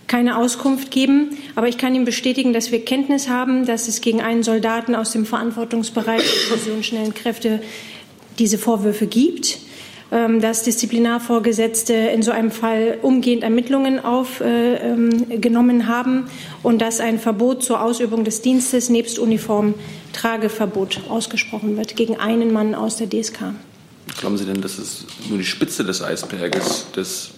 [0.07, 1.31] keine Auskunft geben.
[1.55, 5.11] Aber ich kann Ihnen bestätigen, dass wir Kenntnis haben, dass es gegen einen Soldaten aus
[5.11, 6.23] dem Verantwortungsbereich
[6.65, 7.61] der Schnellen Kräfte
[8.39, 9.57] diese Vorwürfe gibt,
[10.11, 16.25] dass Disziplinarvorgesetzte in so einem Fall umgehend Ermittlungen aufgenommen haben
[16.63, 22.75] und dass ein Verbot zur Ausübung des Dienstes nebst Uniformtrageverbot ausgesprochen wird gegen einen Mann
[22.75, 23.53] aus der DSK.
[24.19, 27.31] Glauben Sie denn, dass es nur die Spitze des Eisberges des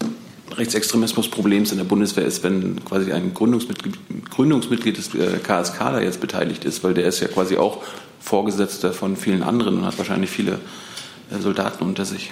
[0.57, 3.95] Rechtsextremismusproblems in der Bundeswehr ist, wenn quasi ein Gründungsmitglied,
[4.29, 6.83] Gründungsmitglied des äh, KSK da jetzt beteiligt ist?
[6.83, 7.83] Weil der ist ja quasi auch
[8.19, 10.59] Vorgesetzter von vielen anderen und hat wahrscheinlich viele
[11.31, 12.31] äh, Soldaten unter sich.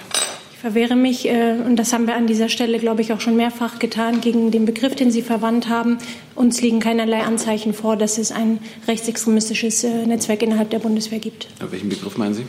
[0.62, 3.34] Ich verwehre mich, äh, und das haben wir an dieser Stelle, glaube ich, auch schon
[3.34, 5.98] mehrfach getan, gegen den Begriff, den Sie verwandt haben.
[6.36, 11.48] Uns liegen keinerlei Anzeichen vor, dass es ein rechtsextremistisches äh, Netzwerk innerhalb der Bundeswehr gibt.
[11.58, 12.44] Ja, welchen Begriff meinen Sie?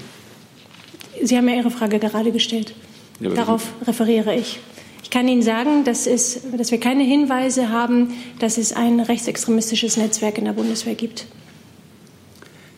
[1.23, 2.75] Sie haben ja Ihre Frage gerade gestellt.
[3.19, 4.59] Ja, Darauf referiere ich.
[5.01, 9.97] Ich kann Ihnen sagen, dass, es, dass wir keine Hinweise haben, dass es ein rechtsextremistisches
[9.97, 11.25] Netzwerk in der Bundeswehr gibt.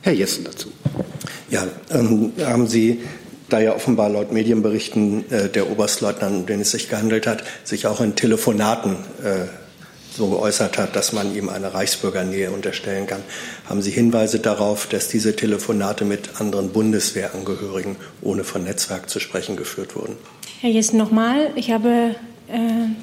[0.01, 0.69] Herr Jessen dazu.
[1.51, 3.01] Ja, ähm, haben Sie,
[3.49, 7.87] da ja offenbar laut Medienberichten äh, der Oberstleutnant, um den es sich gehandelt hat, sich
[7.87, 9.45] auch in Telefonaten äh,
[10.15, 13.21] so geäußert hat, dass man ihm eine Reichsbürgernähe unterstellen kann.
[13.67, 19.57] Haben Sie Hinweise darauf, dass diese Telefonate mit anderen Bundeswehrangehörigen, ohne von Netzwerk zu sprechen,
[19.57, 20.15] geführt wurden?
[20.61, 21.51] Herr Jessen, nochmal.
[21.55, 22.15] Ich habe
[22.47, 22.59] äh,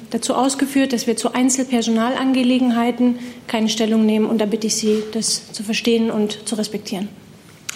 [0.09, 4.25] dazu ausgeführt, dass wir zu Einzelpersonalangelegenheiten keine Stellung nehmen.
[4.25, 7.09] Und da bitte ich Sie, das zu verstehen und zu respektieren.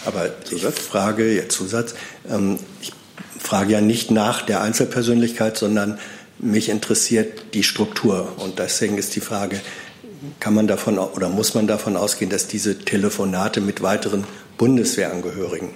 [0.07, 1.93] Aber ich frage, ja, Zusatz,
[2.29, 2.93] ähm, ich
[3.37, 5.99] frage ja nicht nach der Einzelpersönlichkeit, sondern
[6.39, 8.31] mich interessiert die Struktur.
[8.37, 9.59] Und deswegen ist die Frage,
[10.39, 14.23] kann man davon oder muss man davon ausgehen, dass diese Telefonate mit weiteren
[14.57, 15.71] Bundeswehrangehörigen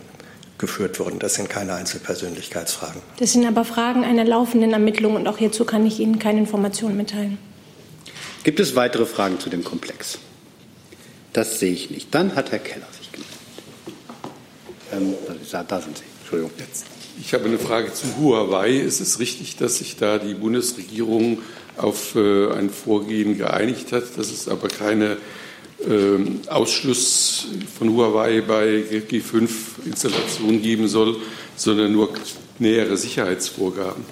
[0.58, 1.20] geführt wurden?
[1.20, 3.02] Das sind keine Einzelpersönlichkeitsfragen.
[3.18, 6.96] Das sind aber Fragen einer laufenden Ermittlung und auch hierzu kann ich Ihnen keine Informationen
[6.96, 7.38] mitteilen.
[8.44, 10.20] Gibt es weitere Fragen zu dem Komplex?
[11.34, 12.16] Das sehe ich nicht.
[12.16, 12.88] Dann hat Herr Keller.
[14.92, 15.14] Ähm,
[15.52, 16.04] da, da sind Sie.
[16.22, 16.52] Entschuldigung.
[17.20, 18.72] Ich habe eine Frage zu Huawei.
[18.78, 21.40] Ist es richtig, dass sich da die Bundesregierung
[21.78, 25.18] auf äh, ein Vorgehen geeinigt hat, dass es aber keine
[25.88, 31.18] ähm, Ausschluss von Huawei bei G5-Installationen geben soll,
[31.56, 32.10] sondern nur
[32.60, 34.04] nähere Sicherheitsvorgaben?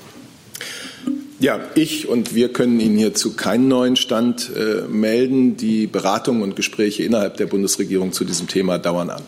[1.39, 5.55] Ja, ich und wir können Ihnen hierzu keinen neuen Stand äh, melden.
[5.55, 9.23] Die Beratungen und Gespräche innerhalb der Bundesregierung zu diesem Thema dauern an.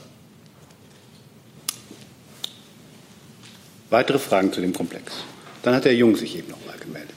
[3.91, 5.11] Weitere Fragen zu dem Komplex?
[5.63, 7.13] Dann hat Herr Jung sich eben noch mal gemeldet.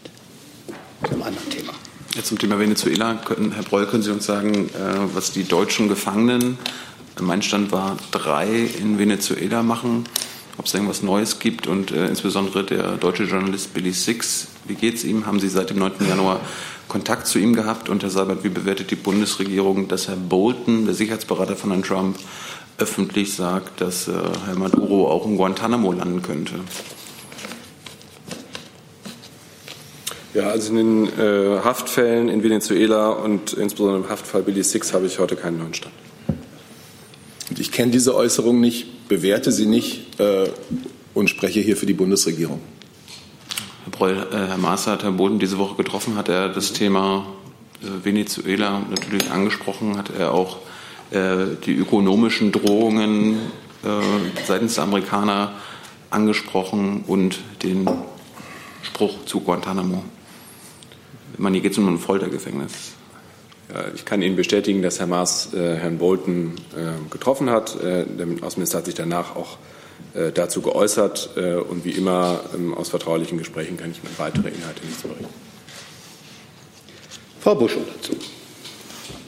[1.05, 1.73] Zu einem anderen Thema.
[2.17, 5.89] Ja, zum Thema Venezuela, können, Herr Breul, können Sie uns sagen, äh, was die deutschen
[5.89, 6.59] Gefangenen,
[7.21, 10.03] mein Stand war, drei in Venezuela machen,
[10.59, 14.97] ob es irgendwas Neues gibt und äh, insbesondere der deutsche Journalist Billy Six, wie geht
[14.97, 15.27] es ihm?
[15.27, 15.93] Haben Sie seit dem 9.
[16.09, 16.41] Januar
[16.89, 17.89] Kontakt zu ihm gehabt?
[17.89, 22.19] Und Herr Seibert, wie bewertet die Bundesregierung, dass Herr Bolton, der Sicherheitsberater von Herrn Trump,
[22.79, 24.13] öffentlich sagt, dass äh,
[24.47, 26.55] Herr Maduro auch in Guantanamo landen könnte?
[30.35, 35.07] Ja, also in den äh, Haftfällen in Venezuela und insbesondere im Haftfall Billy Six habe
[35.07, 35.95] ich heute keinen neuen Stand.
[37.57, 40.49] Ich kenne diese Äußerung nicht, bewerte sie nicht äh,
[41.15, 42.61] und spreche hier für die Bundesregierung.
[43.85, 47.27] Herr Breul, äh, Herr Maaßer hat Herrn Boden diese Woche getroffen, hat er das Thema
[47.81, 50.74] äh, Venezuela natürlich angesprochen, hat er auch äh,
[51.15, 53.37] die ökonomischen Drohungen
[53.85, 55.53] äh, seitens der Amerikaner
[56.11, 57.89] angesprochen und den
[58.83, 60.03] Spruch zu Guantanamo.
[61.33, 62.73] Ich meine, hier geht es um ein Foltergefängnis.
[63.95, 67.81] Ich kann Ihnen bestätigen, dass Herr Maas äh, Herrn Bolton äh, getroffen hat.
[67.81, 69.57] Äh, der Außenminister hat sich danach auch
[70.15, 71.31] äh, dazu geäußert.
[71.37, 75.27] Äh, und wie immer ähm, aus vertraulichen Gesprächen kann ich mir weitere Inhalte nichts berichten.
[77.41, 78.17] Frau Busch dazu.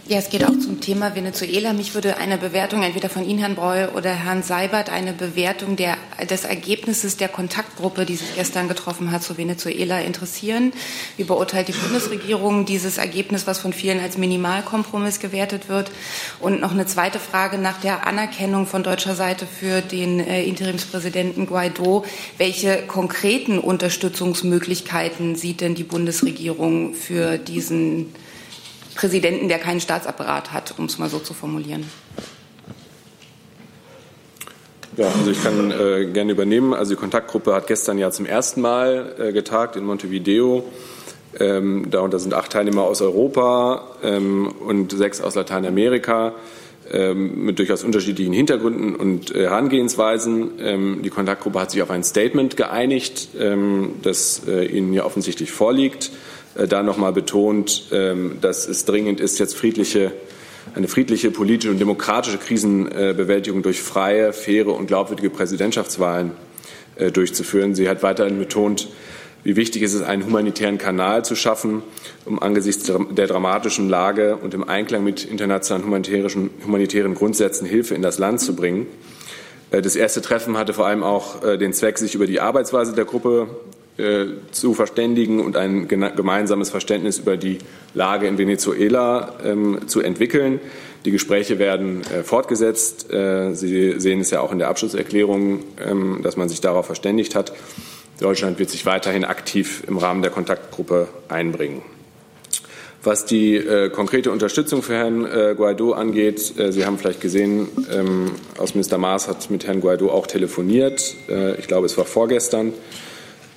[0.08, 1.72] Ja, es geht auch zum Thema Venezuela.
[1.72, 5.96] Mich würde eine Bewertung entweder von Ihnen, Herrn Breul, oder Herrn Seibert, eine Bewertung der,
[6.30, 10.72] des Ergebnisses der Kontaktgruppe, die sich gestern getroffen hat, zu Venezuela interessieren.
[11.16, 15.90] Wie beurteilt die Bundesregierung dieses Ergebnis, was von vielen als Minimalkompromiss gewertet wird?
[16.38, 21.46] Und noch eine zweite Frage nach der Anerkennung von deutscher Seite für den äh, Interimspräsidenten
[21.46, 22.04] Guaido.
[22.38, 28.14] Welche konkreten Unterstützungsmöglichkeiten sieht denn die Bundesregierung für diesen
[28.96, 31.88] Präsidenten, der keinen Staatsapparat hat, um es mal so zu formulieren.
[34.96, 36.72] Ja, also ich kann äh, gerne übernehmen.
[36.72, 40.64] Also die Kontaktgruppe hat gestern ja zum ersten Mal äh, getagt in Montevideo.
[41.38, 46.32] Ähm, darunter sind acht Teilnehmer aus Europa ähm, und sechs aus Lateinamerika
[46.90, 50.52] ähm, mit durchaus unterschiedlichen Hintergründen und äh, Herangehensweisen.
[50.60, 55.52] Ähm, die Kontaktgruppe hat sich auf ein Statement geeinigt, ähm, das äh, Ihnen ja offensichtlich
[55.52, 56.10] vorliegt.
[56.56, 60.12] Äh, da noch mal betont, ähm, dass es dringend ist, jetzt friedliche,
[60.74, 66.32] eine friedliche politische und demokratische Krisenbewältigung durch freie, faire und glaubwürdige Präsidentschaftswahlen
[66.96, 67.74] äh, durchzuführen.
[67.74, 68.88] Sie hat weiterhin betont,
[69.44, 71.82] wie wichtig es ist, einen humanitären Kanal zu schaffen,
[72.24, 75.86] um angesichts der dramatischen Lage und im Einklang mit internationalen
[76.64, 78.86] humanitären Grundsätzen Hilfe in das Land zu bringen.
[79.70, 83.04] Äh, das erste Treffen hatte vor allem auch den Zweck, sich über die Arbeitsweise der
[83.04, 83.48] Gruppe
[84.50, 87.58] zu verständigen und ein gemeinsames Verständnis über die
[87.94, 90.60] Lage in Venezuela ähm, zu entwickeln.
[91.06, 93.12] Die Gespräche werden äh, fortgesetzt.
[93.12, 97.36] Äh, Sie sehen es ja auch in der Abschlusserklärung, ähm, dass man sich darauf verständigt
[97.36, 97.52] hat.
[98.20, 101.82] Deutschland wird sich weiterhin aktiv im Rahmen der Kontaktgruppe einbringen.
[103.04, 107.68] Was die äh, konkrete Unterstützung für Herrn äh, Guaido angeht, äh, Sie haben vielleicht gesehen,
[107.92, 111.14] ähm, Außenminister Maas hat mit Herrn Guaido auch telefoniert.
[111.58, 112.72] ich glaube, es war vorgestern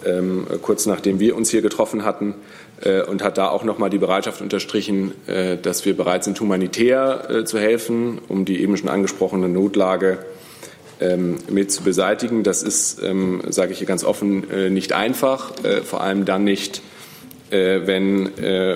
[0.06, 2.36] ähm, kurz nachdem wir uns hier getroffen hatten
[2.82, 6.40] äh, und hat da auch noch mal die Bereitschaft unterstrichen, äh, dass wir bereit sind,
[6.40, 10.20] humanitär äh, zu helfen, um die eben schon angesprochene Notlage
[11.02, 12.44] ähm, mit zu beseitigen.
[12.44, 16.44] Das ist, ähm, sage ich hier ganz offen, äh, nicht einfach, äh, vor allem dann
[16.44, 16.82] nicht,
[17.52, 18.32] äh, wenn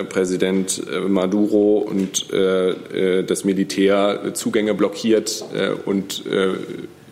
[0.08, 5.44] Präsident Maduro und das Militär Zugänge blockiert
[5.84, 6.24] und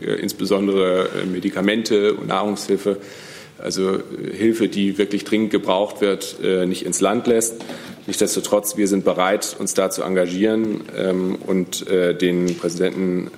[0.00, 2.96] insbesondere Medikamente und Nahrungshilfe
[3.62, 4.00] also äh,
[4.32, 7.54] Hilfe, die wirklich dringend gebraucht wird, äh, nicht ins Land lässt.
[8.06, 13.30] Nichtsdestotrotz, wir sind bereit, uns da zu engagieren ähm, und äh, den Präsidenten,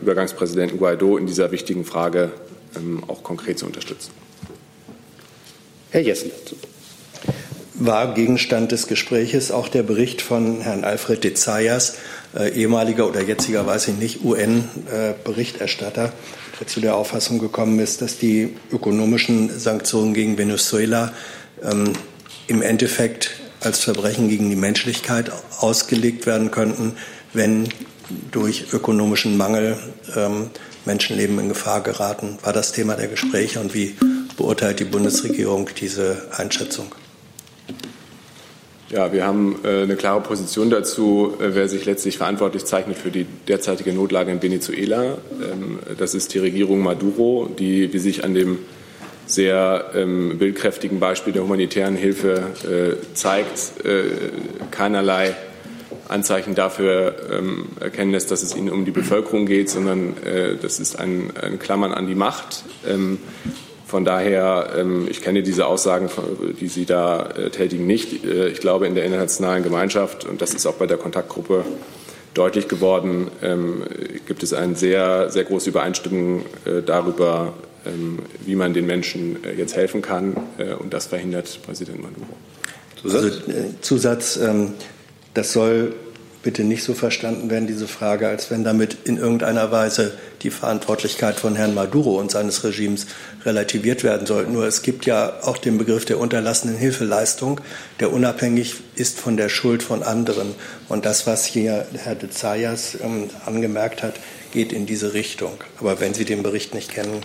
[0.00, 2.30] Übergangspräsidenten Guaido in dieser wichtigen Frage
[2.76, 4.10] ähm, auch konkret zu unterstützen.
[5.90, 6.56] Herr Jessen dazu.
[7.74, 11.96] War Gegenstand des Gespräches auch der Bericht von Herrn Alfred de Zayas,
[12.54, 16.12] ehemaliger oder jetziger, weiß ich nicht, UN-Berichterstatter,
[16.66, 21.12] zu der Auffassung gekommen ist, dass die ökonomischen Sanktionen gegen Venezuela
[21.62, 21.92] ähm,
[22.46, 26.96] im Endeffekt als Verbrechen gegen die Menschlichkeit ausgelegt werden könnten,
[27.32, 27.68] wenn
[28.30, 29.78] durch ökonomischen Mangel
[30.16, 30.50] ähm,
[30.84, 32.38] Menschenleben in Gefahr geraten.
[32.42, 33.96] War das Thema der Gespräche und wie
[34.36, 36.94] beurteilt die Bundesregierung diese Einschätzung?
[38.90, 43.12] Ja, wir haben äh, eine klare Position dazu, äh, wer sich letztlich verantwortlich zeichnet für
[43.12, 45.18] die derzeitige Notlage in Venezuela.
[45.40, 48.58] Ähm, das ist die Regierung Maduro, die, wie sich an dem
[49.26, 53.74] sehr ähm, bildkräftigen Beispiel der humanitären Hilfe äh, zeigt,
[54.72, 55.36] keinerlei
[56.08, 60.14] Anzeichen dafür ähm, erkennen lässt, dass es ihnen um die Bevölkerung geht, sondern
[60.60, 62.64] das ist ein Klammern an die Macht.
[63.90, 66.08] Von daher, ähm, ich kenne diese Aussagen,
[66.60, 68.24] die Sie da äh, tätigen, nicht.
[68.24, 71.64] Äh, ich glaube, in der internationalen Gemeinschaft, und das ist auch bei der Kontaktgruppe
[72.32, 73.82] deutlich geworden, ähm,
[74.26, 77.52] gibt es eine sehr, sehr große Übereinstimmung äh, darüber,
[77.84, 80.36] ähm, wie man den Menschen jetzt helfen kann.
[80.78, 82.26] Und das verhindert Präsident Maduro.
[83.02, 84.40] Zusatz, also, Zusatz
[85.34, 85.94] das soll
[86.42, 91.38] bitte nicht so verstanden werden, diese Frage, als wenn damit in irgendeiner Weise die Verantwortlichkeit
[91.38, 93.06] von Herrn Maduro und seines Regimes
[93.44, 94.46] relativiert werden soll.
[94.46, 97.60] Nur es gibt ja auch den Begriff der unterlassenen Hilfeleistung,
[98.00, 100.54] der unabhängig ist von der Schuld von anderen.
[100.88, 104.14] Und das, was hier Herr de Zayas ähm, angemerkt hat,
[104.52, 105.52] geht in diese Richtung.
[105.78, 107.20] Aber wenn Sie den Bericht nicht kennen,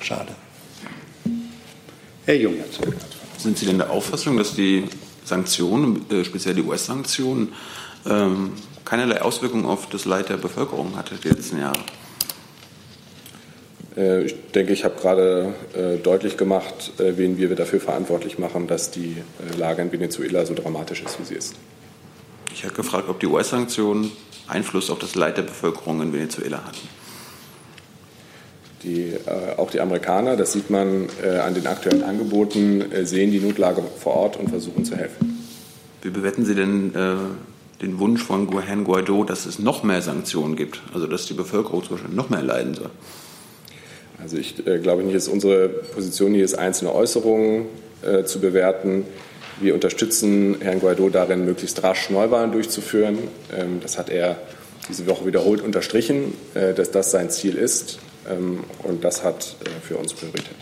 [0.00, 0.32] schade.
[2.24, 2.54] Herr Jung,
[3.38, 4.84] sind Sie denn der Auffassung, dass die
[5.24, 7.52] Sanktionen, äh, speziell die US-Sanktionen,
[8.08, 8.52] ähm,
[8.84, 11.80] keinerlei Auswirkungen auf das Leid der Bevölkerung hatte die letzten Jahre.
[13.98, 18.66] Äh, ich denke, ich habe gerade äh, deutlich gemacht, äh, wen wir dafür verantwortlich machen,
[18.66, 19.16] dass die
[19.58, 21.54] Lage in Venezuela so dramatisch ist, wie sie ist.
[22.52, 24.12] Ich habe gefragt, ob die US-Sanktionen
[24.46, 26.88] Einfluss auf das Leid der Bevölkerung in Venezuela hatten.
[28.82, 29.12] Die,
[29.56, 31.08] auch die Amerikaner, das sieht man
[31.44, 35.44] an den aktuellen Angeboten, sehen die Notlage vor Ort und versuchen zu helfen.
[36.00, 36.92] Wie bewerten Sie denn
[37.80, 41.84] den Wunsch von Herrn Guaido, dass es noch mehr Sanktionen gibt, also dass die Bevölkerung
[41.84, 42.90] zum Beispiel noch mehr leiden soll?
[44.20, 47.66] Also ich äh, glaube nicht, dass unsere Position hier ist, einzelne Äußerungen
[48.02, 49.04] äh, zu bewerten.
[49.60, 53.18] Wir unterstützen Herrn Guaido darin, möglichst rasch Neuwahlen durchzuführen.
[53.56, 54.36] Ähm, das hat er
[54.88, 57.98] diese Woche wiederholt unterstrichen, äh, dass das sein Ziel ist.
[58.28, 60.56] Ähm, und das hat äh, für uns Priorität.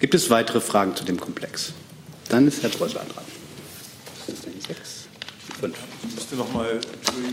[0.00, 1.72] Gibt es weitere Fragen zu dem Komplex?
[2.28, 3.24] Dann ist Herr Brösler dran.
[4.66, 5.06] Sechs
[5.60, 5.76] fünf.
[5.76, 5.91] Ich
[6.22, 6.78] müsste noch mal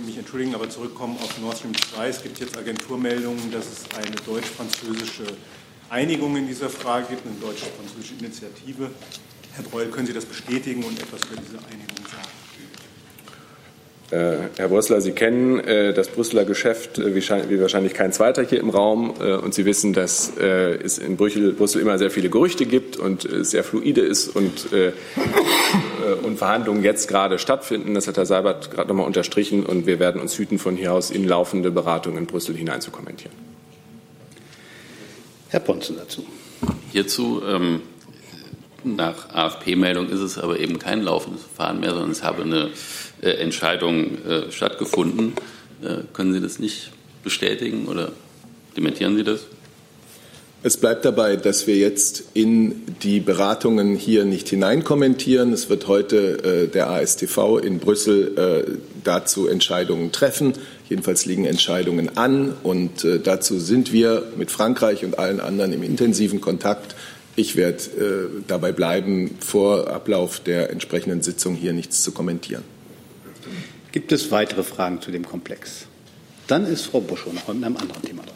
[0.04, 2.08] mich entschuldigen, aber zurückkommen auf Nord Stream 2.
[2.08, 5.26] Es gibt jetzt Agenturmeldungen, dass es eine deutsch-französische
[5.92, 8.90] Einigung in dieser Frage gibt, eine deutsch-französische Initiative.
[9.54, 12.39] Herr Breul, können Sie das bestätigen und etwas über diese Einigung sagen?
[14.12, 18.60] Äh, Herr Brüsseler, Sie kennen äh, das Brüsseler Geschäft äh, wie, wahrscheinlich kein zweiter hier
[18.60, 19.12] im Raum.
[19.12, 23.52] und Sie wissen, dass es in Brüssel, Brüssel immer sehr viele Gerüchte gibt und es
[23.52, 24.68] sehr fluide ist und,
[26.24, 27.94] und Verhandlungen jetzt gerade stattfinden.
[27.94, 29.66] Das hat Herr Seibert gerade noch nochmal unterstrichen.
[29.66, 32.92] Und wir werden uns hüten, von hier aus in laufende Beratungen in Brüssel hinein zu
[32.92, 33.34] kommentieren.
[35.50, 36.26] Herr Ponzen dazu.
[36.92, 37.42] Hierzu.
[37.46, 37.82] Ähm
[38.84, 42.70] nach AFP-Meldung ist es aber eben kein laufendes Verfahren mehr, sondern es habe eine
[43.22, 45.34] äh, Entscheidung äh, stattgefunden.
[45.84, 46.92] Äh, können Sie das nicht
[47.24, 48.12] bestätigen oder
[48.76, 49.42] dementieren Sie das?
[50.62, 55.54] Es bleibt dabei, dass wir jetzt in die Beratungen hier nicht hineinkommentieren.
[55.54, 58.72] Es wird heute äh, der ASTV in Brüssel äh,
[59.06, 60.52] dazu Entscheidungen treffen.
[60.90, 65.82] Jedenfalls liegen Entscheidungen an und äh, dazu sind wir mit Frankreich und allen anderen im
[65.82, 66.94] intensiven Kontakt.
[67.40, 72.66] Ich werde dabei bleiben, vor Ablauf der entsprechenden Sitzung hier nichts zu kommentieren.
[73.94, 75.86] Gibt es weitere Fragen zu dem Komplex?
[76.48, 78.36] Dann ist Frau Buschow noch mit einem anderen Thema dran.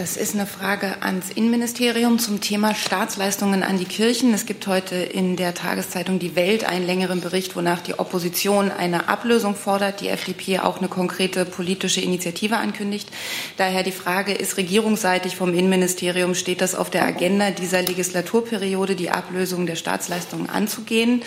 [0.00, 4.32] Das ist eine Frage ans Innenministerium zum Thema Staatsleistungen an die Kirchen.
[4.32, 9.10] Es gibt heute in der Tageszeitung Die Welt einen längeren Bericht, wonach die Opposition eine
[9.10, 13.10] Ablösung fordert, die FDP auch eine konkrete politische Initiative ankündigt.
[13.58, 19.10] Daher die Frage, ist regierungsseitig vom Innenministerium, steht das auf der Agenda dieser Legislaturperiode, die
[19.10, 21.20] Ablösung der Staatsleistungen anzugehen?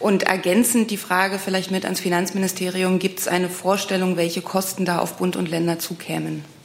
[0.00, 4.98] Und ergänzend die Frage vielleicht mit ans Finanzministerium, gibt es eine Vorstellung, welche Kosten da
[4.98, 6.55] auf Bund und Länder zukämen?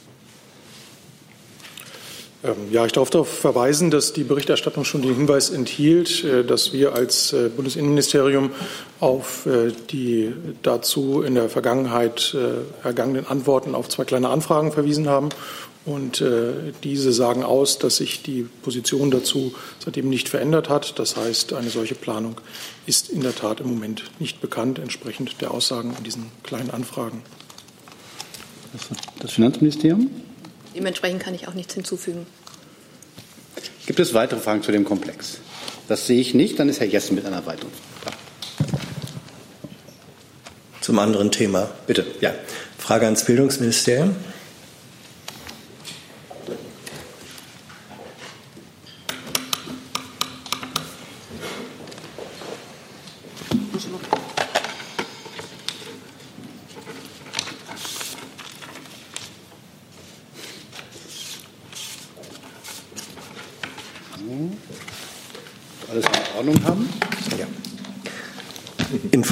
[2.44, 6.72] Ähm, ja, ich darf darauf verweisen, dass die Berichterstattung schon den Hinweis enthielt, äh, dass
[6.72, 8.50] wir als äh, Bundesinnenministerium
[8.98, 12.36] auf äh, die dazu in der Vergangenheit
[12.84, 15.30] ergangenen Antworten auf zwei kleine Anfragen verwiesen haben.
[15.84, 16.22] Und
[16.84, 19.52] diese sagen aus, dass sich die Position dazu
[19.84, 21.00] seitdem nicht verändert hat.
[21.00, 22.40] Das heißt, eine solche Planung
[22.86, 27.22] ist in der Tat im Moment nicht bekannt, entsprechend der Aussagen in diesen kleinen Anfragen.
[29.18, 30.08] Das Finanzministerium?
[30.74, 32.26] Dementsprechend kann ich auch nichts hinzufügen.
[33.86, 35.38] Gibt es weitere Fragen zu dem Komplex?
[35.88, 36.58] Das sehe ich nicht.
[36.58, 37.70] Dann ist Herr Jessen mit einer weiteren
[38.02, 38.16] Frage.
[40.80, 41.70] Zum anderen Thema.
[41.86, 42.06] Bitte.
[42.20, 42.32] Ja.
[42.78, 44.16] Frage ans Bildungsministerium.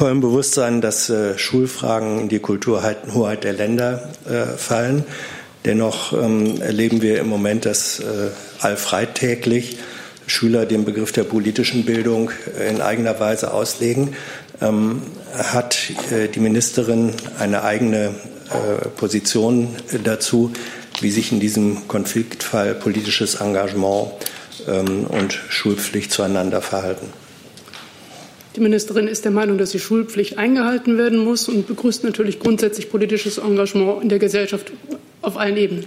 [0.01, 5.05] Vollem Bewusstsein, dass äh, Schulfragen in die Kulturhoheit der Länder äh, fallen.
[5.67, 8.31] Dennoch ähm, erleben wir im Moment, dass äh,
[8.61, 9.77] allfreitäglich
[10.27, 12.31] Schüler den Begriff der politischen Bildung
[12.67, 14.15] in eigener Weise auslegen.
[14.63, 15.03] Ähm,
[15.37, 15.77] hat
[16.11, 18.15] äh, die Ministerin eine eigene
[18.49, 19.69] äh, Position
[20.03, 20.51] dazu,
[21.03, 24.13] wie sich in diesem Konfliktfall politisches Engagement
[24.67, 27.13] ähm, und Schulpflicht zueinander verhalten?
[28.57, 32.91] Die Ministerin ist der Meinung, dass die Schulpflicht eingehalten werden muss und begrüßt natürlich grundsätzlich
[32.91, 34.73] politisches Engagement in der Gesellschaft
[35.23, 35.85] auf allen Ebenen.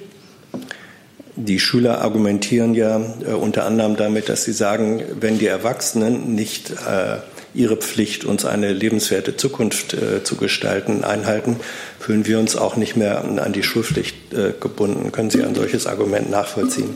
[1.35, 6.69] Die Schüler argumentieren ja äh, unter anderem damit, dass sie sagen, wenn die Erwachsenen nicht
[6.69, 7.17] äh,
[7.55, 11.57] ihre Pflicht, uns eine lebenswerte Zukunft äh, zu gestalten, einhalten,
[11.99, 15.11] fühlen wir uns auch nicht mehr an, an die Schulpflicht äh, gebunden.
[15.11, 16.89] Können Sie ein solches Argument nachvollziehen?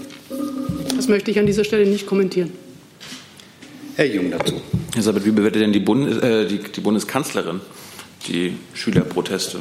[0.95, 2.51] Das möchte ich an dieser Stelle nicht kommentieren.
[3.95, 4.61] Herr Jung dazu.
[5.03, 7.61] Sabat, wie bewertet denn die, Bundes äh, die, die Bundeskanzlerin
[8.27, 9.59] die Schülerproteste?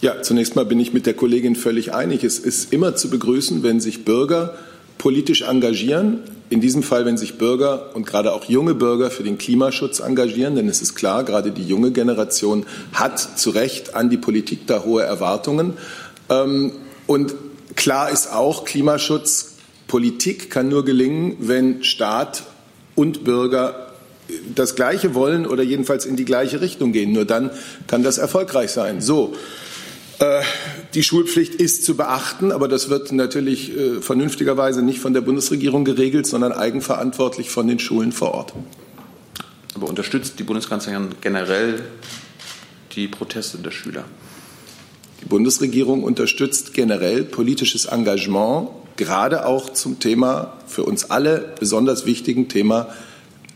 [0.00, 2.24] Ja, zunächst mal bin ich mit der Kollegin völlig einig.
[2.24, 4.54] Es ist immer zu begrüßen, wenn sich Bürger
[4.98, 6.20] politisch engagieren.
[6.50, 10.56] In diesem Fall, wenn sich Bürger und gerade auch junge Bürger für den Klimaschutz engagieren,
[10.56, 14.84] denn es ist klar, gerade die junge Generation hat zu Recht an die Politik da
[14.84, 15.74] hohe Erwartungen.
[16.28, 16.72] Ähm,
[17.06, 17.34] und
[17.74, 19.54] klar ist auch, Klimaschutz,
[19.88, 22.44] Politik kann nur gelingen, wenn Staat
[22.94, 23.83] und Bürger
[24.54, 27.12] das Gleiche wollen oder jedenfalls in die gleiche Richtung gehen.
[27.12, 27.50] Nur dann
[27.86, 29.00] kann das erfolgreich sein.
[29.00, 29.34] So.
[30.20, 30.42] Äh,
[30.94, 35.84] die Schulpflicht ist zu beachten, aber das wird natürlich äh, vernünftigerweise nicht von der Bundesregierung
[35.84, 38.52] geregelt, sondern eigenverantwortlich von den Schulen vor Ort.
[39.74, 41.82] Aber unterstützt die Bundeskanzlerin generell
[42.94, 44.04] die Proteste der Schüler?
[45.20, 52.48] Die Bundesregierung unterstützt generell politisches Engagement, gerade auch zum Thema, für uns alle besonders wichtigen
[52.48, 52.94] Thema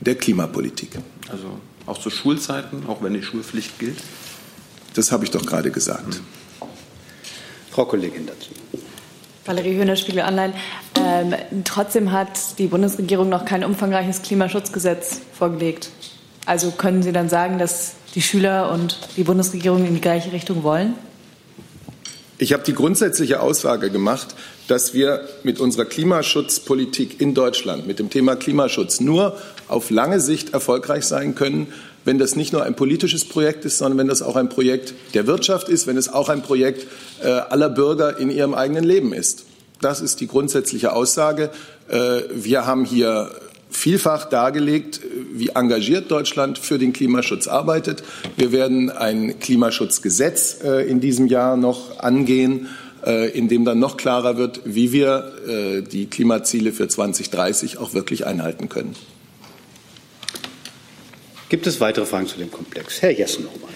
[0.01, 0.91] der Klimapolitik.
[1.31, 3.99] Also auch zu Schulzeiten, auch wenn die Schulpflicht gilt?
[4.95, 6.07] Das habe ich doch gerade gesagt.
[6.07, 6.69] Mhm.
[7.71, 8.51] Frau Kollegin dazu.
[9.45, 10.53] Valerie Höhner, Spiegel Online.
[10.97, 11.35] Ähm,
[11.65, 15.91] trotzdem hat die Bundesregierung noch kein umfangreiches Klimaschutzgesetz vorgelegt.
[16.45, 20.63] Also können Sie dann sagen, dass die Schüler und die Bundesregierung in die gleiche Richtung
[20.63, 20.95] wollen?
[22.37, 24.35] Ich habe die grundsätzliche Aussage gemacht,
[24.67, 29.37] dass wir mit unserer Klimaschutzpolitik in Deutschland, mit dem Thema Klimaschutz nur
[29.69, 31.69] auf lange Sicht erfolgreich sein können,
[32.09, 35.27] wenn das nicht nur ein politisches Projekt ist, sondern wenn das auch ein Projekt der
[35.27, 36.87] Wirtschaft ist, wenn es auch ein Projekt
[37.23, 39.45] äh, aller Bürger in ihrem eigenen Leben ist.
[39.83, 41.51] Das ist die grundsätzliche Aussage.
[41.89, 43.31] Äh, wir haben hier
[43.69, 45.01] vielfach dargelegt,
[45.35, 48.03] wie engagiert Deutschland für den Klimaschutz arbeitet.
[48.39, 52.69] Wir werden ein Klimaschutzgesetz äh, in diesem Jahr noch angehen,
[53.33, 55.33] in dem dann noch klarer wird, wie wir
[55.93, 58.97] die Klimaziele für 2030 auch wirklich einhalten können.
[61.49, 63.01] Gibt es weitere Fragen zu dem Komplex?
[63.01, 63.71] Herr Jessen nochmal.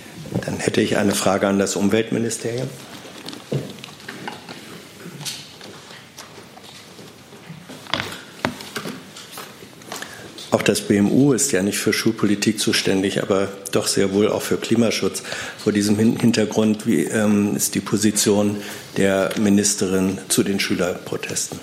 [0.44, 2.68] Dann hätte ich eine Frage an das Umweltministerium.
[10.50, 14.58] Auch das BMU ist ja nicht für Schulpolitik zuständig, aber doch sehr wohl auch für
[14.58, 15.22] Klimaschutz.
[15.56, 18.58] Vor diesem Hintergrund, wie ähm, ist die Position
[18.98, 21.58] der Ministerin zu den Schülerprotesten?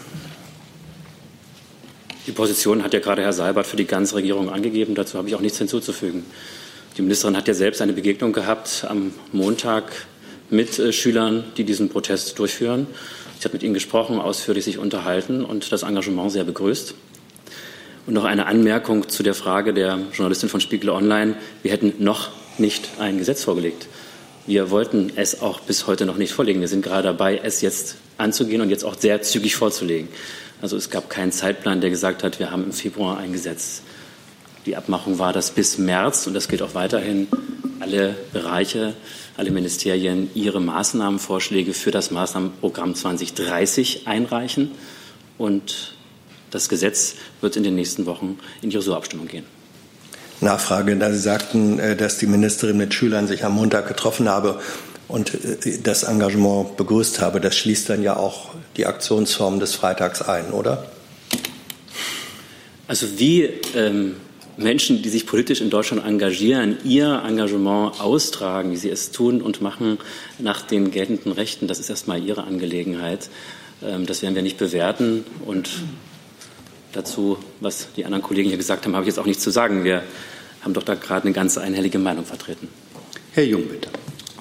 [2.27, 4.93] Die Position hat ja gerade Herr Seibert für die ganze Regierung angegeben.
[4.93, 6.25] Dazu habe ich auch nichts hinzuzufügen.
[6.97, 9.91] Die Ministerin hat ja selbst eine Begegnung gehabt am Montag
[10.49, 12.87] mit äh, Schülern, die diesen Protest durchführen.
[13.39, 16.93] Sie hat mit ihnen gesprochen, ausführlich sich unterhalten und das Engagement sehr begrüßt.
[18.05, 21.35] Und noch eine Anmerkung zu der Frage der Journalistin von Spiegel Online.
[21.63, 23.87] Wir hätten noch nicht ein Gesetz vorgelegt.
[24.45, 26.59] Wir wollten es auch bis heute noch nicht vorlegen.
[26.59, 30.09] Wir sind gerade dabei, es jetzt anzugehen und jetzt auch sehr zügig vorzulegen.
[30.61, 33.81] Also es gab keinen Zeitplan, der gesagt hat, wir haben im Februar ein Gesetz.
[34.65, 37.27] Die Abmachung war, dass bis März, und das gilt auch weiterhin,
[37.79, 38.93] alle Bereiche,
[39.37, 44.71] alle Ministerien ihre Maßnahmenvorschläge für das Maßnahmenprogramm 2030 einreichen.
[45.37, 45.93] Und
[46.51, 49.45] das Gesetz wird in den nächsten Wochen in die Ressortabstimmung gehen.
[50.41, 54.59] Nachfrage, da Sie sagten, äh, dass die Ministerin mit Schülern sich am Montag getroffen habe
[55.07, 57.41] und äh, das Engagement begrüßt habe.
[57.41, 58.49] Das schließt dann ja auch
[58.79, 60.85] die Aktionsform des Freitags ein, oder?
[62.87, 63.43] Also wie
[63.75, 64.15] ähm,
[64.55, 69.61] Menschen, die sich politisch in Deutschland engagieren, ihr Engagement austragen, wie sie es tun und
[69.61, 69.97] machen
[70.37, 73.29] nach den geltenden Rechten, das ist erstmal ihre Angelegenheit.
[73.83, 75.25] Ähm, das werden wir nicht bewerten.
[75.45, 75.69] Und
[76.93, 79.83] dazu, was die anderen Kollegen hier gesagt haben, habe ich jetzt auch nichts zu sagen.
[79.83, 80.03] Wir
[80.61, 82.69] haben doch da gerade eine ganz einhellige Meinung vertreten.
[83.33, 83.89] Herr Jung, bitte.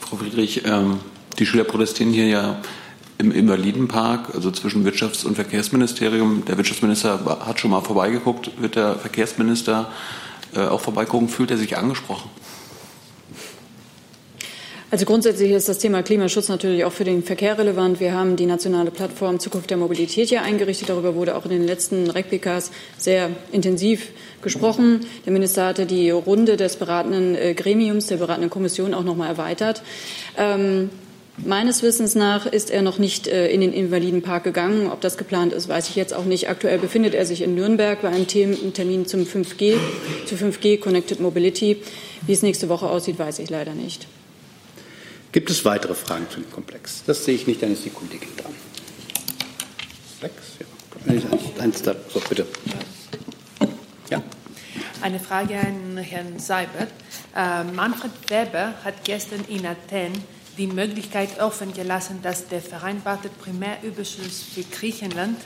[0.01, 1.01] Frau Friedrich, ähm,
[1.41, 2.63] die Schüler protestieren hier ja
[3.19, 6.45] im Invalidenpark, also zwischen Wirtschafts- und Verkehrsministerium.
[6.47, 8.51] Der Wirtschaftsminister hat schon mal vorbeigeguckt.
[8.63, 9.91] Wird der Verkehrsminister
[10.55, 11.29] äh, auch vorbeigucken?
[11.29, 12.31] Fühlt er sich angesprochen?
[14.91, 18.01] Also grundsätzlich ist das Thema Klimaschutz natürlich auch für den Verkehr relevant.
[18.01, 20.89] Wir haben die nationale Plattform Zukunft der Mobilität ja eingerichtet.
[20.89, 24.09] Darüber wurde auch in den letzten Replikas sehr intensiv
[24.41, 25.01] gesprochen.
[25.27, 29.27] Der Minister hatte die Runde des beratenden äh, Gremiums, der beratenden Kommission auch noch mal
[29.27, 29.83] erweitert.
[30.39, 30.89] Ähm,
[31.45, 34.91] Meines Wissens nach ist er noch nicht äh, in den Invalidenpark gegangen.
[34.91, 36.49] Ob das geplant ist, weiß ich jetzt auch nicht.
[36.49, 39.77] Aktuell befindet er sich in Nürnberg bei einem Termin zum 5G,
[40.27, 41.83] zu 5G Connected Mobility.
[42.23, 44.07] Wie es nächste Woche aussieht, weiß ich leider nicht.
[45.31, 47.05] Gibt es weitere Fragen zu dem Komplex?
[47.07, 48.53] Das sehe ich nicht, dann ist die Kollegin dran.
[50.21, 51.63] Sechs, ja.
[51.63, 52.47] Eins da, so bitte.
[54.11, 54.23] Ja.
[55.01, 56.91] Eine Frage an Herrn Seibert.
[57.37, 60.13] Äh, Manfred Weber hat gestern in Athen
[60.59, 65.39] die Möglichkeit offen gelassen, dass der vereinbarte Primärüberschuss für Griechenland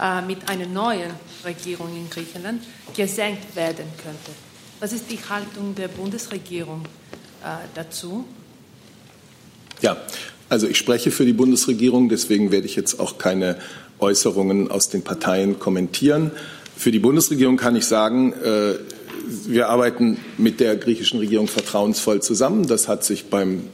[0.00, 1.10] äh, mit einer neuen
[1.44, 2.62] Regierung in Griechenland
[2.94, 4.30] gesenkt werden könnte.
[4.78, 6.82] Was ist die Haltung der Bundesregierung
[7.42, 8.24] äh, dazu?
[9.80, 9.96] Ja,
[10.48, 13.56] also ich spreche für die Bundesregierung, deswegen werde ich jetzt auch keine
[13.98, 16.32] Äußerungen aus den Parteien kommentieren.
[16.76, 18.74] Für die Bundesregierung kann ich sagen, äh,
[19.46, 22.66] wir arbeiten mit der griechischen Regierung vertrauensvoll zusammen.
[22.66, 23.64] Das hat sich beim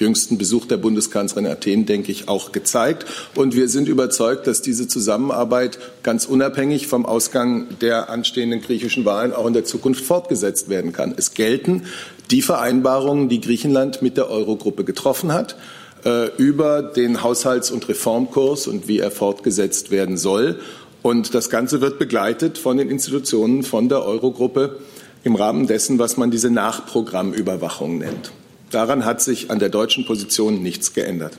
[0.00, 3.06] jüngsten Besuch der Bundeskanzlerin in Athen, denke ich, auch gezeigt.
[3.34, 9.32] Und wir sind überzeugt, dass diese Zusammenarbeit ganz unabhängig vom Ausgang der anstehenden griechischen Wahlen
[9.32, 11.14] auch in der Zukunft fortgesetzt werden kann.
[11.16, 11.84] Es gelten
[12.30, 15.56] die Vereinbarungen, die Griechenland mit der Eurogruppe getroffen hat
[16.04, 20.58] äh, über den Haushalts- und Reformkurs und wie er fortgesetzt werden soll.
[21.02, 24.78] Und das Ganze wird begleitet von den Institutionen von der Eurogruppe
[25.24, 28.32] im Rahmen dessen, was man diese Nachprogrammüberwachung nennt.
[28.70, 31.36] Daran hat sich an der deutschen Position nichts geändert.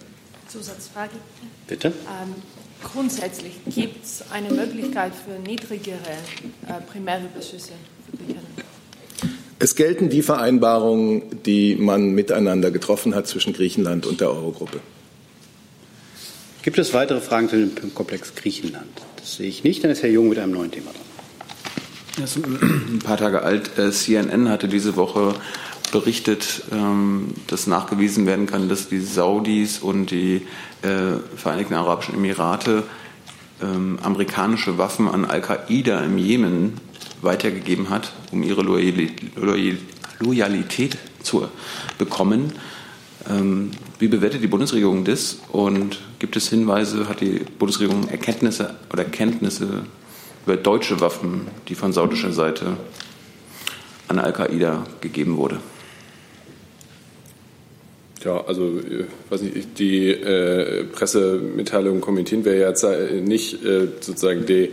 [0.47, 1.11] Zusatzfrage.
[1.67, 1.87] Bitte.
[1.87, 2.35] Ähm,
[2.83, 5.95] grundsätzlich gibt es eine Möglichkeit für niedrigere
[6.67, 7.71] äh, Primärüberschüsse
[8.09, 8.47] für Griechenland?
[9.59, 14.79] Es gelten die Vereinbarungen, die man miteinander getroffen hat zwischen Griechenland und der Eurogruppe.
[16.63, 18.89] Gibt es weitere Fragen zu dem Komplex Griechenland?
[19.15, 19.83] Das sehe ich nicht.
[19.83, 21.01] Dann ist Herr Jung mit einem neuen Thema dran.
[22.19, 23.77] Das ist ein paar Tage alt.
[23.77, 25.33] Äh, CNN hatte diese Woche
[25.91, 30.47] berichtet, ähm, dass nachgewiesen werden kann, dass die Saudis und die
[30.81, 32.83] äh, Vereinigten Arabischen Emirate
[33.61, 36.73] ähm, amerikanische Waffen an Al-Qaida im Jemen
[37.21, 38.63] weitergegeben hat, um ihre
[40.19, 41.47] Loyalität zu
[41.97, 42.53] bekommen.
[43.29, 49.03] Ähm, wie bewertet die Bundesregierung das und gibt es Hinweise, hat die Bundesregierung Erkenntnisse oder
[49.05, 49.83] Kenntnisse
[50.45, 52.77] über deutsche Waffen, die von saudischer Seite
[54.07, 55.59] an Al-Qaida gegeben wurde?
[58.23, 58.79] Ja, also
[59.29, 62.85] weiß nicht, die äh, Pressemitteilung kommentieren wir jetzt
[63.23, 64.69] nicht äh, sozusagen die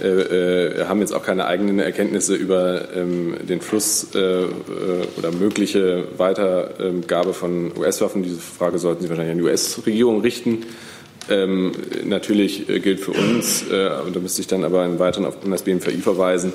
[0.00, 4.48] äh, äh, haben jetzt auch keine eigenen Erkenntnisse über ähm, den Fluss äh, äh
[5.16, 8.22] oder mögliche Weitergabe von US-Waffen.
[8.22, 10.64] Diese Frage sollten Sie wahrscheinlich an die US-Regierung richten.
[11.28, 11.72] Ähm,
[12.04, 15.36] natürlich äh, gilt für uns, äh, und da müsste ich dann aber im Weiteren auf
[15.44, 16.52] das BMVI verweisen,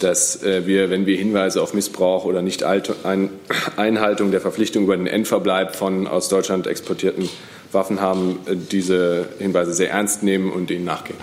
[0.00, 6.06] dass wir, wenn wir Hinweise auf Missbrauch oder Nicht-Einhaltung der Verpflichtung über den Endverbleib von
[6.06, 7.28] aus Deutschland exportierten
[7.72, 8.40] Waffen haben,
[8.70, 11.18] diese Hinweise sehr ernst nehmen und ihnen nachgehen.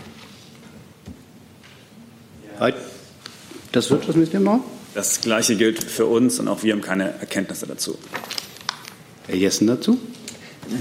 [3.71, 4.63] Das Wirtschaftsministerium noch?
[4.93, 7.97] Das Gleiche gilt für uns und auch wir haben keine Erkenntnisse dazu.
[9.27, 9.97] Herr Jessen dazu?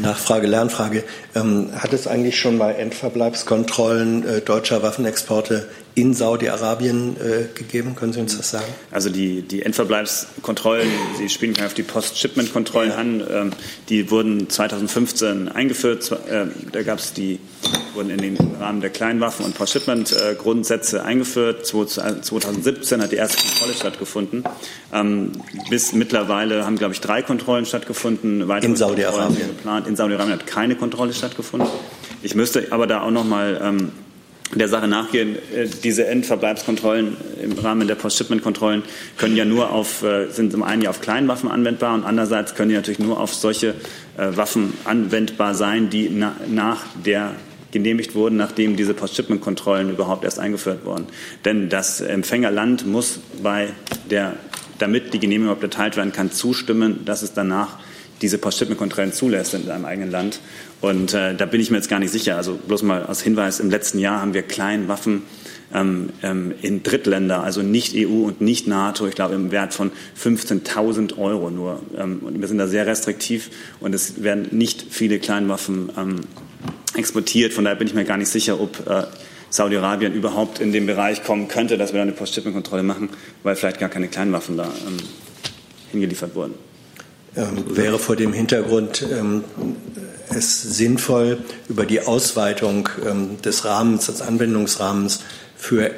[0.03, 1.05] Nachfrage, Lernfrage.
[1.34, 7.95] Ähm, hat es eigentlich schon mal Endverbleibskontrollen äh, deutscher Waffenexporte in Saudi-Arabien äh, gegeben?
[7.95, 8.72] Können Sie uns das sagen?
[8.91, 10.88] Also die, die Endverbleibskontrollen,
[11.18, 12.97] Sie spielen auf die Post-Shipment-Kontrollen ja.
[12.97, 13.51] an, ähm,
[13.88, 16.11] die wurden 2015 eingeführt.
[16.28, 17.41] Äh, da gab es die,
[17.95, 21.66] wurden in den Rahmen der Kleinwaffen- und Post-Shipment-Grundsätze eingeführt.
[21.66, 24.45] 2017 hat die erste Kontrolle stattgefunden.
[24.93, 25.32] Ähm,
[25.70, 28.47] bis mittlerweile haben, glaube ich, drei Kontrollen stattgefunden.
[28.49, 29.49] Weitere in Saudi-Arabien.
[29.49, 29.86] Geplant.
[29.88, 31.68] In Saudi-Arabien hat keine Kontrolle stattgefunden.
[32.22, 33.93] Ich müsste aber da auch noch mal ähm,
[34.59, 35.36] der Sache nachgehen.
[35.55, 38.82] Äh, diese Endverbleibskontrollen im Rahmen der Post-Shipment-Kontrollen
[39.16, 42.70] können ja nur auf, äh, sind zum einen ja auf Kleinwaffen anwendbar und andererseits können
[42.70, 43.74] die natürlich nur auf solche
[44.16, 47.34] äh, Waffen anwendbar sein, die nach der
[47.72, 51.07] genehmigt wurden, nachdem diese Post-Shipment-Kontrollen überhaupt erst eingeführt wurden.
[51.44, 53.68] Denn das Empfängerland muss bei
[54.11, 54.34] der,
[54.78, 57.78] damit die Genehmigung erteilt werden kann, zustimmen, dass es danach
[58.22, 60.40] diese Post-Shipment-Kontrollen zulässt in seinem eigenen Land.
[60.80, 62.36] Und äh, da bin ich mir jetzt gar nicht sicher.
[62.36, 65.22] Also bloß mal als Hinweis, im letzten Jahr haben wir Kleinwaffen
[65.74, 69.92] ähm, ähm, in Drittländer, also nicht EU und nicht NATO, ich glaube im Wert von
[70.20, 71.82] 15.000 Euro nur.
[71.96, 73.50] Ähm, und wir sind da sehr restriktiv
[73.80, 76.20] und es werden nicht viele Kleinwaffen ähm,
[76.94, 77.52] exportiert.
[77.52, 79.04] Von daher bin ich mir gar nicht sicher, ob äh,
[79.50, 83.10] Saudi-Arabien überhaupt in den Bereich kommen könnte, dass wir da eine Post-Shipment-Kontrolle machen,
[83.42, 84.96] weil vielleicht gar keine Kleinwaffen da ähm,
[85.92, 86.54] hingeliefert wurden.
[87.36, 89.44] Ähm, wäre vor dem Hintergrund ähm,
[90.30, 95.20] es sinnvoll, über die Ausweitung ähm, des Rahmens, des Anwendungsrahmens
[95.56, 95.90] für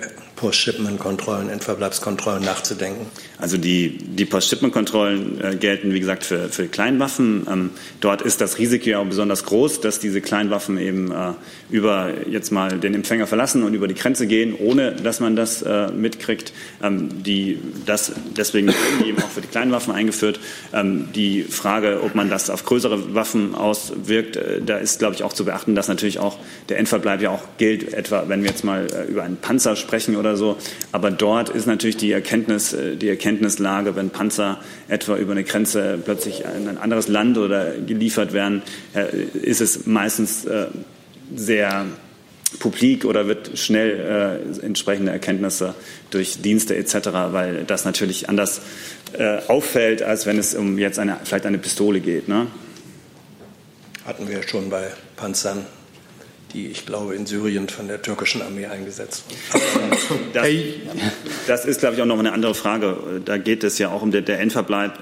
[0.42, 3.06] Post-Shipment-Kontrollen, Endverbleibskontrollen nachzudenken?
[3.38, 7.46] Also die, die Post-Shipment-Kontrollen äh, gelten, wie gesagt, für, für Kleinwaffen.
[7.48, 7.70] Ähm,
[8.00, 11.32] dort ist das Risiko ja auch besonders groß, dass diese Kleinwaffen eben äh,
[11.70, 15.62] über jetzt mal den Empfänger verlassen und über die Grenze gehen, ohne dass man das
[15.62, 16.52] äh, mitkriegt.
[16.82, 20.40] Ähm, die, das, deswegen werden die eben auch für die Kleinwaffen eingeführt.
[20.72, 25.22] Ähm, die Frage, ob man das auf größere Waffen auswirkt, äh, da ist, glaube ich,
[25.22, 26.36] auch zu beachten, dass natürlich auch
[26.68, 30.16] der Endverbleib ja auch gilt, etwa wenn wir jetzt mal äh, über einen Panzer sprechen
[30.16, 30.56] oder so.
[30.92, 35.98] Aber dort ist natürlich die Erkenntnis, äh, die Erkenntnislage, wenn Panzer etwa über eine Grenze
[36.04, 38.62] plötzlich in ein anderes Land oder geliefert werden,
[38.94, 39.06] äh,
[39.38, 40.46] ist es meistens
[41.34, 41.86] sehr
[42.58, 45.74] publik oder wird schnell äh, entsprechende Erkenntnisse
[46.10, 48.60] durch Dienste etc., weil das natürlich anders
[49.18, 52.28] äh, auffällt, als wenn es um jetzt eine, vielleicht eine Pistole geht.
[52.28, 52.46] Ne?
[54.04, 55.66] Hatten wir schon bei Panzern
[56.52, 59.92] die, ich glaube, in Syrien von der türkischen Armee eingesetzt wurden.
[60.32, 60.48] Das,
[61.46, 63.22] das ist, glaube ich, auch noch eine andere Frage.
[63.24, 64.98] Da geht es ja auch um der, der Endverbleib.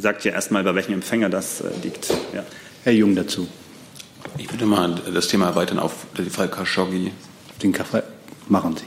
[0.00, 2.10] Sagt ja erstmal, bei welchem Empfänger das äh, liegt.
[2.34, 2.44] Ja.
[2.84, 3.48] Herr Jung dazu.
[4.38, 7.12] Ich würde mal das Thema erweitern auf den Fall Khashoggi.
[7.62, 8.04] Den Fall
[8.48, 8.84] machen Sie.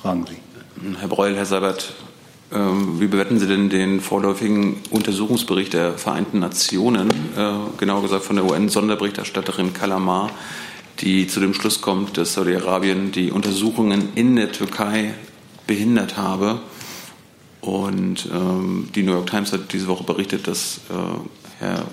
[0.00, 0.36] Fragen Sie.
[0.98, 1.94] Herr Breul, Herr Sabat,
[2.52, 8.36] ähm, wie bewerten Sie denn den vorläufigen Untersuchungsbericht der Vereinten Nationen, äh, genauer gesagt von
[8.36, 10.30] der UN-Sonderberichterstatterin Kalamar,
[11.00, 15.14] die zu dem Schluss kommt, dass Saudi-Arabien die Untersuchungen in der Türkei
[15.66, 16.60] behindert habe?
[17.60, 21.84] Und ähm, die New York Times hat diese Woche berichtet, dass äh, Herr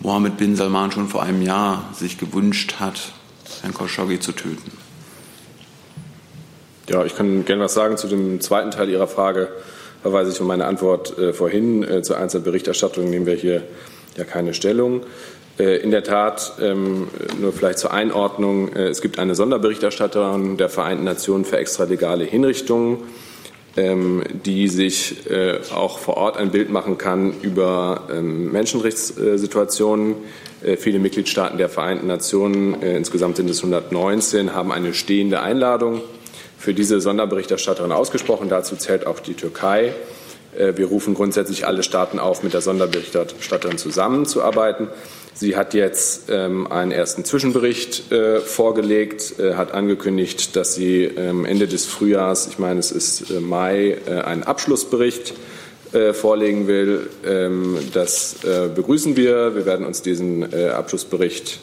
[0.00, 3.12] Mohammed bin Salman schon vor einem Jahr sich gewünscht hat,
[3.62, 4.72] Herrn Khashoggi zu töten.
[6.88, 9.48] Ja, ich kann gerne was sagen zu dem zweiten Teil Ihrer Frage.
[10.02, 11.82] Verweise ich auf meine Antwort äh, vorhin.
[11.82, 13.62] Äh, zur Einzelberichterstattung nehmen wir hier
[14.18, 15.00] ja keine Stellung.
[15.58, 17.06] Äh, in der Tat, ähm,
[17.40, 22.98] nur vielleicht zur Einordnung, äh, es gibt eine Sonderberichterstatterin der Vereinten Nationen für extralegale Hinrichtungen
[23.76, 30.14] ähm, die sich äh, auch vor Ort ein Bild machen kann über ähm, Menschenrechtssituationen.
[30.78, 36.00] Viele Mitgliedstaaten der Vereinten Nationen, insgesamt sind es 119, haben eine stehende Einladung
[36.56, 38.48] für diese Sonderberichterstatterin ausgesprochen.
[38.48, 39.92] Dazu zählt auch die Türkei.
[40.56, 44.88] Wir rufen grundsätzlich alle Staaten auf, mit der Sonderberichterstatterin zusammenzuarbeiten.
[45.36, 51.44] Sie hat jetzt ähm, einen ersten Zwischenbericht äh, vorgelegt, äh, hat angekündigt, dass sie ähm,
[51.44, 55.34] Ende des Frühjahrs, ich meine es ist äh, Mai, äh, einen Abschlussbericht
[55.92, 57.10] äh, vorlegen will.
[57.26, 59.56] Ähm, das äh, begrüßen wir.
[59.56, 61.60] Wir werden uns diesen Abschlussbericht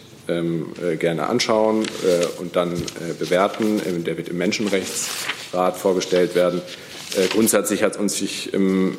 [1.00, 1.84] gerne anschauen
[2.40, 2.72] und dann
[3.20, 3.82] bewerten.
[4.06, 6.62] Der wird im Menschenrechtsrat vorgestellt werden.
[7.34, 8.98] Grundsätzlich hat uns sich im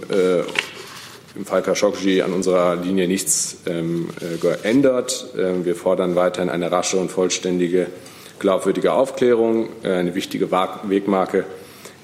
[1.35, 5.27] im Fall Khashoggi an unserer Linie nichts ähm, äh, geändert.
[5.39, 7.87] Ähm, wir fordern weiterhin eine rasche und vollständige,
[8.39, 9.69] glaubwürdige Aufklärung.
[9.83, 11.45] Äh, eine wichtige Wegmarke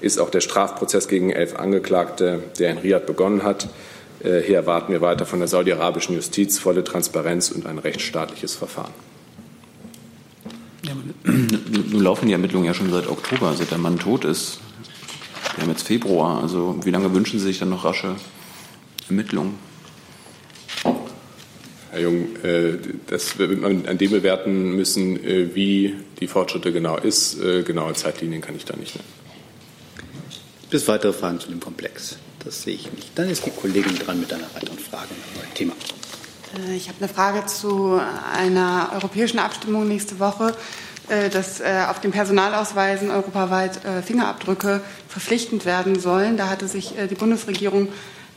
[0.01, 3.69] ist auch der Strafprozess gegen elf Angeklagte, der in Riyadh begonnen hat.
[4.23, 8.93] Äh, hier erwarten wir weiter von der saudi-arabischen Justiz volle Transparenz und ein rechtsstaatliches Verfahren.
[10.83, 10.93] Ja,
[11.23, 14.59] nun laufen die Ermittlungen ja schon seit Oktober, seit der Mann tot ist.
[15.55, 16.41] Wir haben jetzt Februar.
[16.41, 18.15] Also wie lange wünschen Sie sich dann noch rasche
[19.07, 19.57] Ermittlungen?
[21.91, 22.77] Herr Jung, äh,
[23.07, 27.41] das wird man an dem bewerten müssen, äh, wie die Fortschritte genau ist.
[27.41, 29.07] Äh, genaue Zeitlinien kann ich da nicht nennen.
[30.61, 32.17] Gibt es weitere Fragen zu dem Komplex?
[32.45, 33.09] Das sehe ich nicht.
[33.15, 35.73] Dann ist die Kollegin dran mit einer weiteren Frage, neuen Thema.
[36.75, 37.99] Ich habe eine Frage zu
[38.33, 40.55] einer europäischen Abstimmung nächste Woche,
[41.33, 46.37] dass auf den Personalausweisen europaweit Fingerabdrücke verpflichtend werden sollen.
[46.37, 47.89] Da hatte sich die Bundesregierung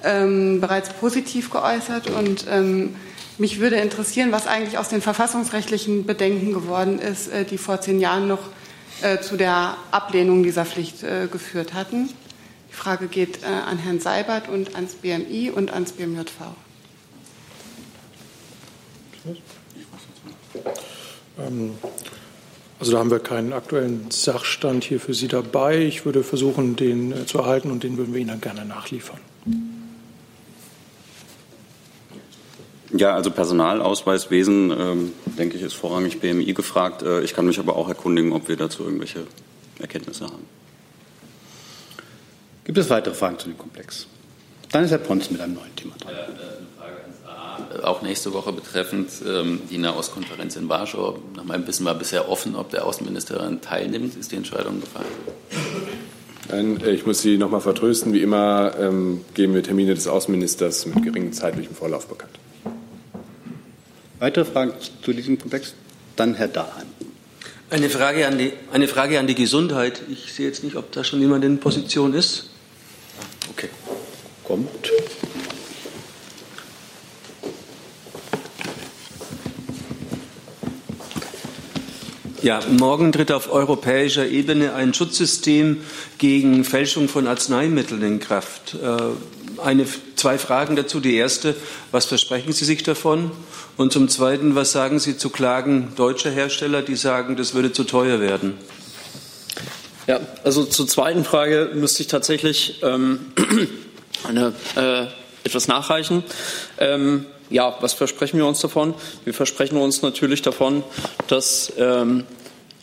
[0.05, 2.09] ähm, bereits positiv geäußert.
[2.09, 2.97] Und ähm,
[3.39, 8.01] mich würde interessieren, was eigentlich aus den verfassungsrechtlichen Bedenken geworden ist, äh, die vor zehn
[8.01, 8.41] Jahren noch
[9.03, 12.09] äh, zu der Ablehnung dieser Pflicht äh, geführt hatten.
[12.71, 16.33] Die Frage geht äh, an Herrn Seibert und ans BMI und ans BMJV.
[21.39, 21.75] Ähm,
[22.83, 25.79] also da haben wir keinen aktuellen Sachstand hier für Sie dabei.
[25.83, 29.21] Ich würde versuchen, den äh, zu erhalten und den würden wir Ihnen dann gerne nachliefern.
[32.93, 37.03] Ja, also Personalausweiswesen, ähm, denke ich, ist vorrangig BMI gefragt.
[37.03, 39.29] Äh, ich kann mich aber auch erkundigen, ob wir dazu irgendwelche
[39.79, 40.45] Erkenntnisse haben.
[42.65, 44.09] Gibt es weitere Fragen zu dem Komplex?
[44.73, 46.15] Dann ist Herr Pons mit einem neuen Thema dran.
[46.15, 46.72] Äh,
[47.83, 51.19] auch nächste Woche betreffend ähm, die Nahostkonferenz in Warschau.
[51.37, 54.17] Nach meinem Wissen war bisher offen, ob der Außenminister daran teilnimmt.
[54.17, 55.07] Ist die Entscheidung gefallen?
[56.51, 58.13] Nein, ich muss Sie noch mal vertrösten.
[58.13, 62.33] Wie immer ähm, geben wir Termine des Außenministers mit geringem zeitlichem Vorlauf bekannt.
[64.19, 65.75] Weitere Fragen zu diesem Komplex?
[66.17, 66.87] Dann Herr Dahlheim.
[67.71, 70.03] Eine Frage, an die, eine Frage an die Gesundheit.
[70.11, 72.51] Ich sehe jetzt nicht, ob da schon jemand in Position ist.
[73.51, 73.71] Okay.
[74.45, 74.69] Kommt.
[82.43, 85.81] Ja, morgen tritt auf europäischer Ebene ein Schutzsystem
[86.19, 88.75] gegen Fälschung von Arzneimitteln in Kraft.
[88.83, 89.87] Äh, eine,
[90.17, 90.99] zwei Fragen dazu.
[90.99, 91.55] Die erste,
[91.93, 93.31] was versprechen Sie sich davon?
[93.77, 97.85] Und zum Zweiten, was sagen Sie zu Klagen deutscher Hersteller, die sagen, das würde zu
[97.85, 98.55] teuer werden?
[100.09, 103.21] Ja, also zur zweiten Frage müsste ich tatsächlich ähm,
[104.29, 105.07] eine, äh,
[105.45, 106.25] etwas nachreichen.
[106.79, 108.95] Ähm, ja, was versprechen wir uns davon?
[109.25, 110.83] Wir versprechen uns natürlich davon,
[111.29, 112.25] dass ähm,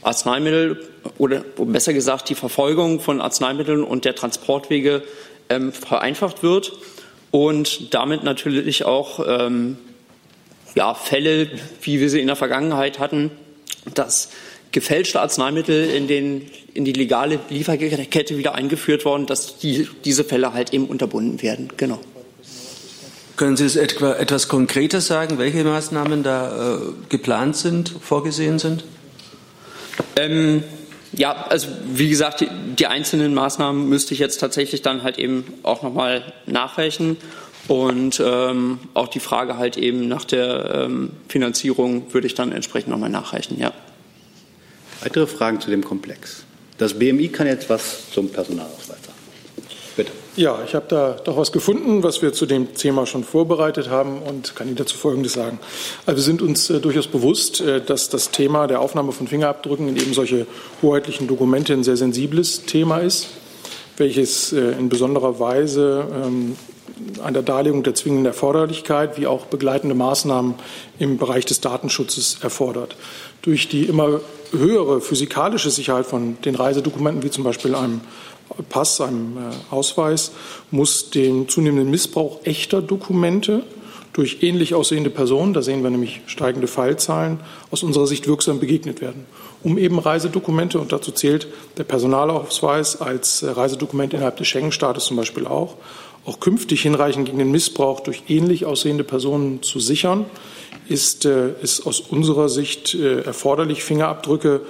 [0.01, 5.03] Arzneimittel oder besser gesagt die Verfolgung von Arzneimitteln und der Transportwege
[5.49, 6.73] ähm, vereinfacht wird
[7.31, 9.77] und damit natürlich auch ähm,
[10.75, 11.49] ja, Fälle,
[11.81, 13.31] wie wir sie in der Vergangenheit hatten,
[13.93, 14.29] dass
[14.71, 20.53] gefälschte Arzneimittel in, den, in die legale Lieferkette wieder eingeführt worden, dass die, diese Fälle
[20.53, 21.69] halt eben unterbunden werden.
[21.77, 21.99] Genau.
[23.39, 28.83] Können Sie etwa etwas konkreter sagen, welche Maßnahmen da äh, geplant sind, vorgesehen sind?
[30.17, 30.61] Ähm,
[31.13, 35.45] ja, also wie gesagt, die, die, einzelnen Maßnahmen müsste ich jetzt tatsächlich dann halt eben
[35.63, 37.15] auch nochmal nachrechnen.
[37.69, 42.89] Und ähm, auch die Frage halt eben nach der ähm, Finanzierung würde ich dann entsprechend
[42.89, 43.71] nochmal nachreichen, ja.
[44.99, 46.43] Weitere Fragen zu dem Komplex?
[46.77, 48.98] Das BMI kann jetzt was zum Personalausweis.
[50.39, 54.21] Ja, ich habe da doch was gefunden, was wir zu dem Thema schon vorbereitet haben
[54.21, 55.59] und kann Ihnen dazu Folgendes sagen.
[56.05, 59.89] Also wir sind uns äh, durchaus bewusst, äh, dass das Thema der Aufnahme von Fingerabdrücken
[59.89, 60.47] in eben solche
[60.81, 63.27] hoheitlichen Dokumente ein sehr sensibles Thema ist,
[63.97, 66.55] welches äh, in besonderer Weise ähm,
[67.21, 70.53] an der Darlegung der zwingenden Erforderlichkeit wie auch begleitende Maßnahmen
[70.99, 72.95] im Bereich des Datenschutzes erfordert.
[73.41, 74.21] Durch die immer
[74.51, 77.99] höhere physikalische Sicherheit von den Reisedokumenten, wie zum Beispiel einem
[78.69, 80.31] Pass, einem äh, Ausweis,
[80.71, 83.63] muss dem zunehmenden Missbrauch echter Dokumente
[84.13, 87.39] durch ähnlich aussehende Personen, da sehen wir nämlich steigende Fallzahlen,
[87.71, 89.25] aus unserer Sicht wirksam begegnet werden.
[89.63, 91.47] Um eben Reisedokumente, und dazu zählt
[91.77, 95.75] der Personalausweis als äh, Reisedokument innerhalb des Schengen-Staates zum Beispiel auch,
[96.25, 100.25] auch künftig hinreichend gegen den Missbrauch durch ähnlich aussehende Personen zu sichern,
[100.87, 104.61] ist, äh, ist aus unserer Sicht erforderlich, Fingerabdrücke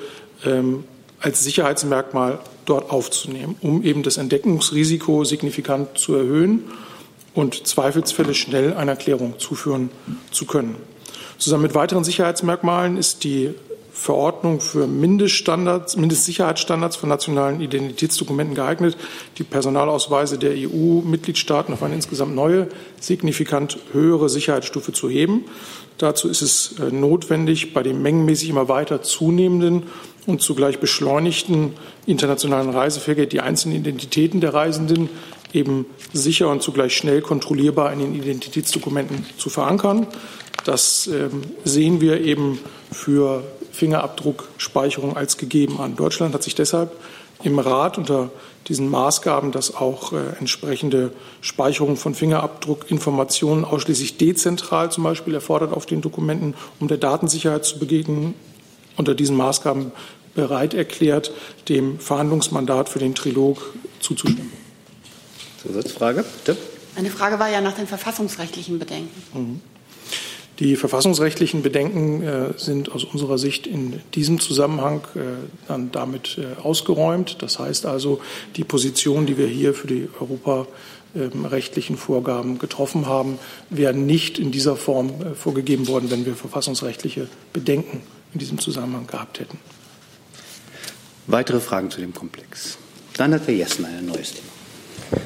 [0.46, 0.84] ähm,
[1.22, 2.40] als Sicherheitsmerkmal
[2.70, 6.64] dort aufzunehmen, um eben das Entdeckungsrisiko signifikant zu erhöhen
[7.34, 9.90] und Zweifelsfälle schnell einer Klärung zuführen
[10.32, 10.76] zu können.
[11.38, 13.54] Zusammen mit weiteren Sicherheitsmerkmalen ist die
[14.00, 18.98] Verordnung für Mindeststandards, Mindestsicherheitsstandards von nationalen Identitätsdokumenten geeignet,
[19.38, 22.70] die Personalausweise der EU-Mitgliedstaaten auf eine insgesamt neue,
[23.02, 25.46] signifikant höhere Sicherheitsstufe zu heben.
[25.98, 29.84] Dazu ist es äh, notwendig, bei dem mengenmäßig immer weiter zunehmenden
[30.30, 31.74] und zugleich beschleunigten
[32.06, 35.10] internationalen Reiseverkehr die einzelnen Identitäten der Reisenden
[35.54, 40.08] eben sicher und zugleich schnell kontrollierbar in den Identitätsdokumenten zu verankern.
[40.66, 42.60] Das ähm, sehen wir eben
[42.92, 45.96] für Fingerabdruckspeicherung als gegeben an.
[45.96, 46.92] Deutschland hat sich deshalb
[47.44, 48.30] im Rat unter
[48.68, 51.12] diesen Maßgaben, dass auch äh, entsprechende
[51.42, 57.80] Speicherung von Fingerabdruckinformationen ausschließlich dezentral zum Beispiel erfordert auf den Dokumenten, um der Datensicherheit zu
[57.80, 58.36] begegnen,
[59.00, 59.92] unter diesen Maßgaben
[60.36, 61.32] bereit erklärt,
[61.68, 64.52] dem Verhandlungsmandat für den Trilog zuzustimmen.
[65.62, 66.58] Zusatzfrage, bitte.
[66.96, 69.22] Meine Frage war ja nach den verfassungsrechtlichen Bedenken.
[69.34, 69.62] Mhm.
[70.60, 75.20] Die verfassungsrechtlichen Bedenken äh, sind aus unserer Sicht in diesem Zusammenhang äh,
[75.70, 77.38] dann damit äh, ausgeräumt.
[77.42, 78.20] Das heißt also,
[78.58, 84.76] die Position, die wir hier für die europarechtlichen Vorgaben getroffen haben, wären nicht in dieser
[84.76, 88.02] Form äh, vorgegeben worden, wenn wir verfassungsrechtliche Bedenken
[88.34, 89.58] in diesem Zusammenhang gehabt hätten.
[91.30, 92.80] Weitere Fragen zu dem Komplex?
[93.16, 95.22] Dann hat Herr Jessen ein neues Thema.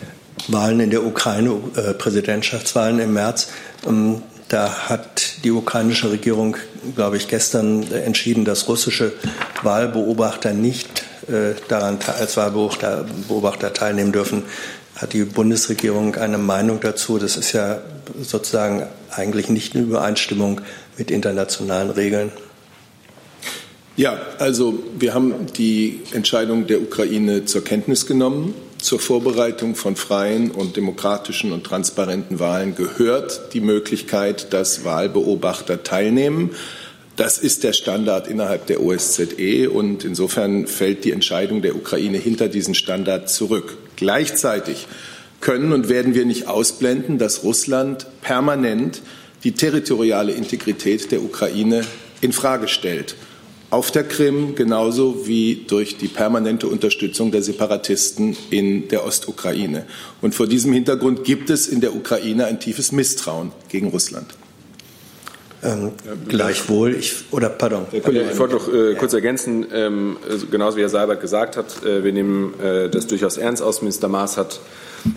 [0.50, 3.48] Wahlen in der Ukraine, äh, Präsidentschaftswahlen im März.
[3.88, 6.58] Ähm, da hat die ukrainische Regierung,
[6.94, 9.14] glaube ich, gestern entschieden, dass russische
[9.62, 14.44] Wahlbeobachter nicht äh, daran als Wahlbeobachter Beobachter teilnehmen dürfen.
[14.98, 17.18] Hat die Bundesregierung eine Meinung dazu?
[17.18, 17.80] Das ist ja
[18.22, 20.60] sozusagen eigentlich nicht in Übereinstimmung
[20.98, 22.34] mit internationalen Regeln.
[23.96, 28.56] Ja, also wir haben die Entscheidung der Ukraine zur Kenntnis genommen.
[28.80, 36.50] Zur Vorbereitung von freien und demokratischen und transparenten Wahlen gehört die Möglichkeit, dass Wahlbeobachter teilnehmen.
[37.18, 42.48] Das ist der Standard innerhalb der OSZE und insofern fällt die Entscheidung der Ukraine hinter
[42.48, 43.78] diesen Standard zurück.
[43.96, 44.88] Gleichzeitig
[45.40, 49.04] können und werden wir nicht ausblenden, dass Russland permanent
[49.44, 51.86] die territoriale Integrität der Ukraine
[52.22, 53.16] in Frage stellt.
[53.74, 59.88] Auf der Krim genauso wie durch die permanente Unterstützung der Separatisten in der Ostukraine.
[60.22, 64.28] Und vor diesem Hintergrund gibt es in der Ukraine ein tiefes Misstrauen gegen Russland.
[65.64, 65.94] Ähm,
[66.28, 67.88] gleichwohl, ich, oder pardon.
[67.92, 72.04] Ich wollte noch äh, kurz ergänzen, ähm, also genauso wie Herr Seibert gesagt hat, äh,
[72.04, 73.64] wir nehmen äh, das durchaus ernst.
[73.64, 74.60] Außenminister Maas hat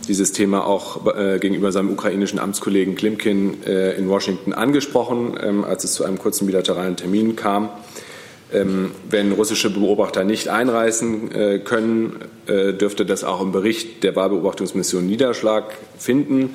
[0.08, 5.84] dieses Thema auch äh, gegenüber seinem ukrainischen Amtskollegen Klimkin äh, in Washington angesprochen, ähm, als
[5.84, 7.68] es zu einem kurzen bilateralen Termin kam.
[8.52, 12.16] Ähm, wenn russische Beobachter nicht einreisen äh, können,
[12.46, 15.64] dürfte das auch im Bericht der Wahlbeobachtungsmission Niederschlag
[15.98, 16.54] finden.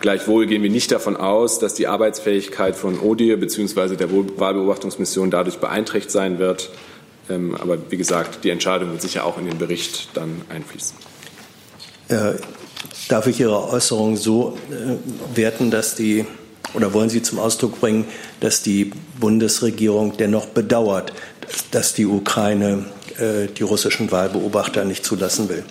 [0.00, 3.96] Gleichwohl gehen wir nicht davon aus, dass die Arbeitsfähigkeit von ODIR bzw.
[3.96, 6.70] der Wahlbeobachtungsmission dadurch beeinträchtigt sein wird.
[7.28, 10.96] Ähm, aber wie gesagt, die Entscheidung wird sicher auch in den Bericht dann einfließen.
[12.08, 12.34] Äh,
[13.08, 16.24] darf ich Ihre Äußerung so äh, werten, dass die
[16.74, 18.06] oder wollen Sie zum Ausdruck bringen,
[18.40, 21.12] dass die Bundesregierung dennoch bedauert,
[21.70, 22.84] dass die Ukraine
[23.18, 25.64] äh, die russischen Wahlbeobachter nicht zulassen will?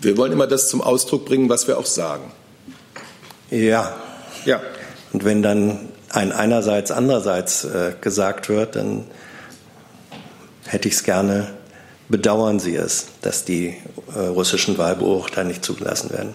[0.00, 2.30] Wir wollen immer das zum Ausdruck bringen, was wir auch sagen.
[3.50, 3.96] Ja.
[4.44, 4.60] Ja.
[5.12, 9.04] Und wenn dann ein einerseits, andererseits äh, gesagt wird, dann
[10.66, 11.48] hätte ich es gerne,
[12.08, 13.76] bedauern Sie es, dass die
[14.14, 16.34] äh, russischen Wahlbeobachter nicht zugelassen werden.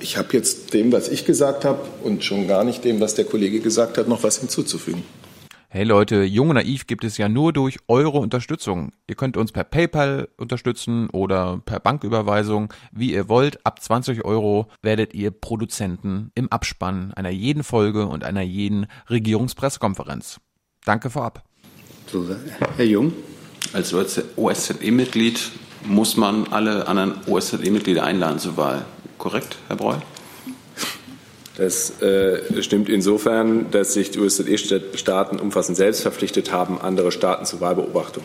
[0.00, 3.26] Ich habe jetzt dem, was ich gesagt habe und schon gar nicht dem, was der
[3.26, 5.02] Kollege gesagt hat, noch was hinzuzufügen.
[5.68, 8.92] Hey Leute, Jung und Naiv gibt es ja nur durch eure Unterstützung.
[9.06, 13.64] Ihr könnt uns per PayPal unterstützen oder per Banküberweisung, wie ihr wollt.
[13.64, 20.40] Ab 20 Euro werdet ihr Produzenten im Abspann einer jeden Folge und einer jeden Regierungspressekonferenz.
[20.84, 21.44] Danke vorab.
[22.10, 22.26] So,
[22.76, 23.12] Herr Jung.
[23.72, 25.40] Als OSZE-Mitglied
[25.84, 28.84] muss man alle anderen OSZE-Mitglieder einladen zur Wahl.
[29.20, 29.96] Korrekt, Herr Breu?
[31.58, 37.60] Das äh, stimmt insofern, dass sich die OSZE-Staaten umfassend selbst verpflichtet haben, andere Staaten zur
[37.60, 38.24] Wahlbeobachtung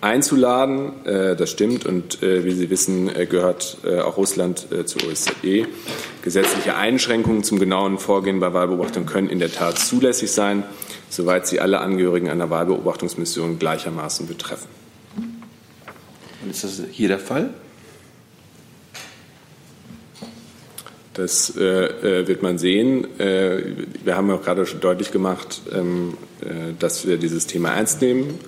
[0.00, 1.04] einzuladen.
[1.04, 5.02] Äh, das stimmt und äh, wie Sie wissen, äh, gehört äh, auch Russland äh, zur
[5.10, 5.66] OSZE.
[6.22, 10.62] Gesetzliche Einschränkungen zum genauen Vorgehen bei Wahlbeobachtung können in der Tat zulässig sein,
[11.10, 14.68] soweit sie alle Angehörigen einer Wahlbeobachtungsmission gleichermaßen betreffen.
[16.44, 17.50] Und ist das hier der Fall?
[21.18, 23.18] Das äh, äh, wird man sehen.
[23.18, 23.60] Äh,
[24.04, 28.38] wir haben auch gerade schon deutlich gemacht, ähm, äh, dass wir dieses Thema ernst nehmen,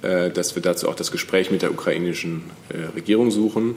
[0.00, 3.76] äh, dass wir dazu auch das Gespräch mit der ukrainischen äh, Regierung suchen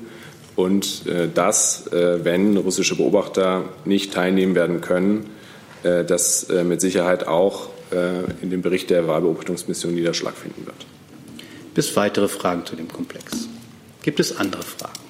[0.56, 1.04] und
[1.34, 5.28] dass, wenn russische Beobachter nicht teilnehmen werden können,
[5.82, 7.70] das mit Sicherheit auch
[8.42, 10.76] in dem Bericht der Wahlbeobachtungsmission Niederschlag finden wird.
[11.74, 13.48] Bis weitere Fragen zu dem Komplex.
[14.04, 15.01] Gibt es andere Fragen?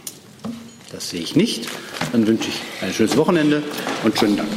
[0.92, 1.68] Das sehe ich nicht.
[2.12, 3.64] Dann wünsche ich ein schönes Wochenende
[4.04, 4.50] und schönen Dank.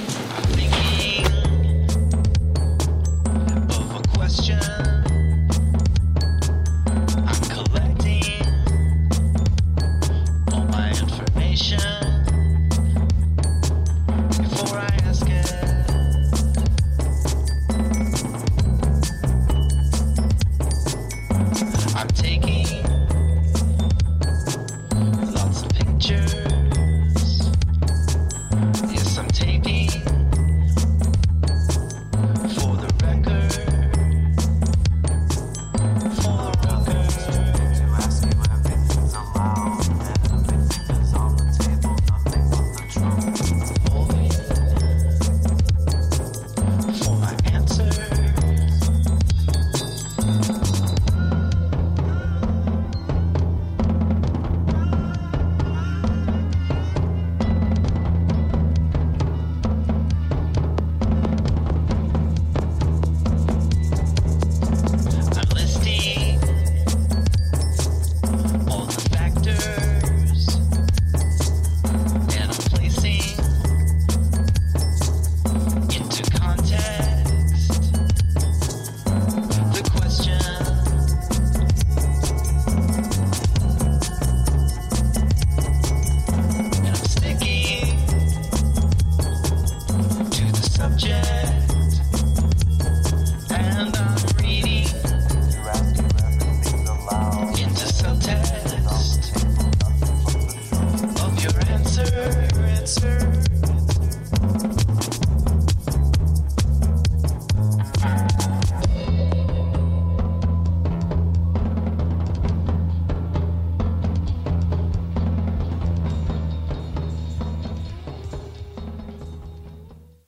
[11.55, 11.93] Nation.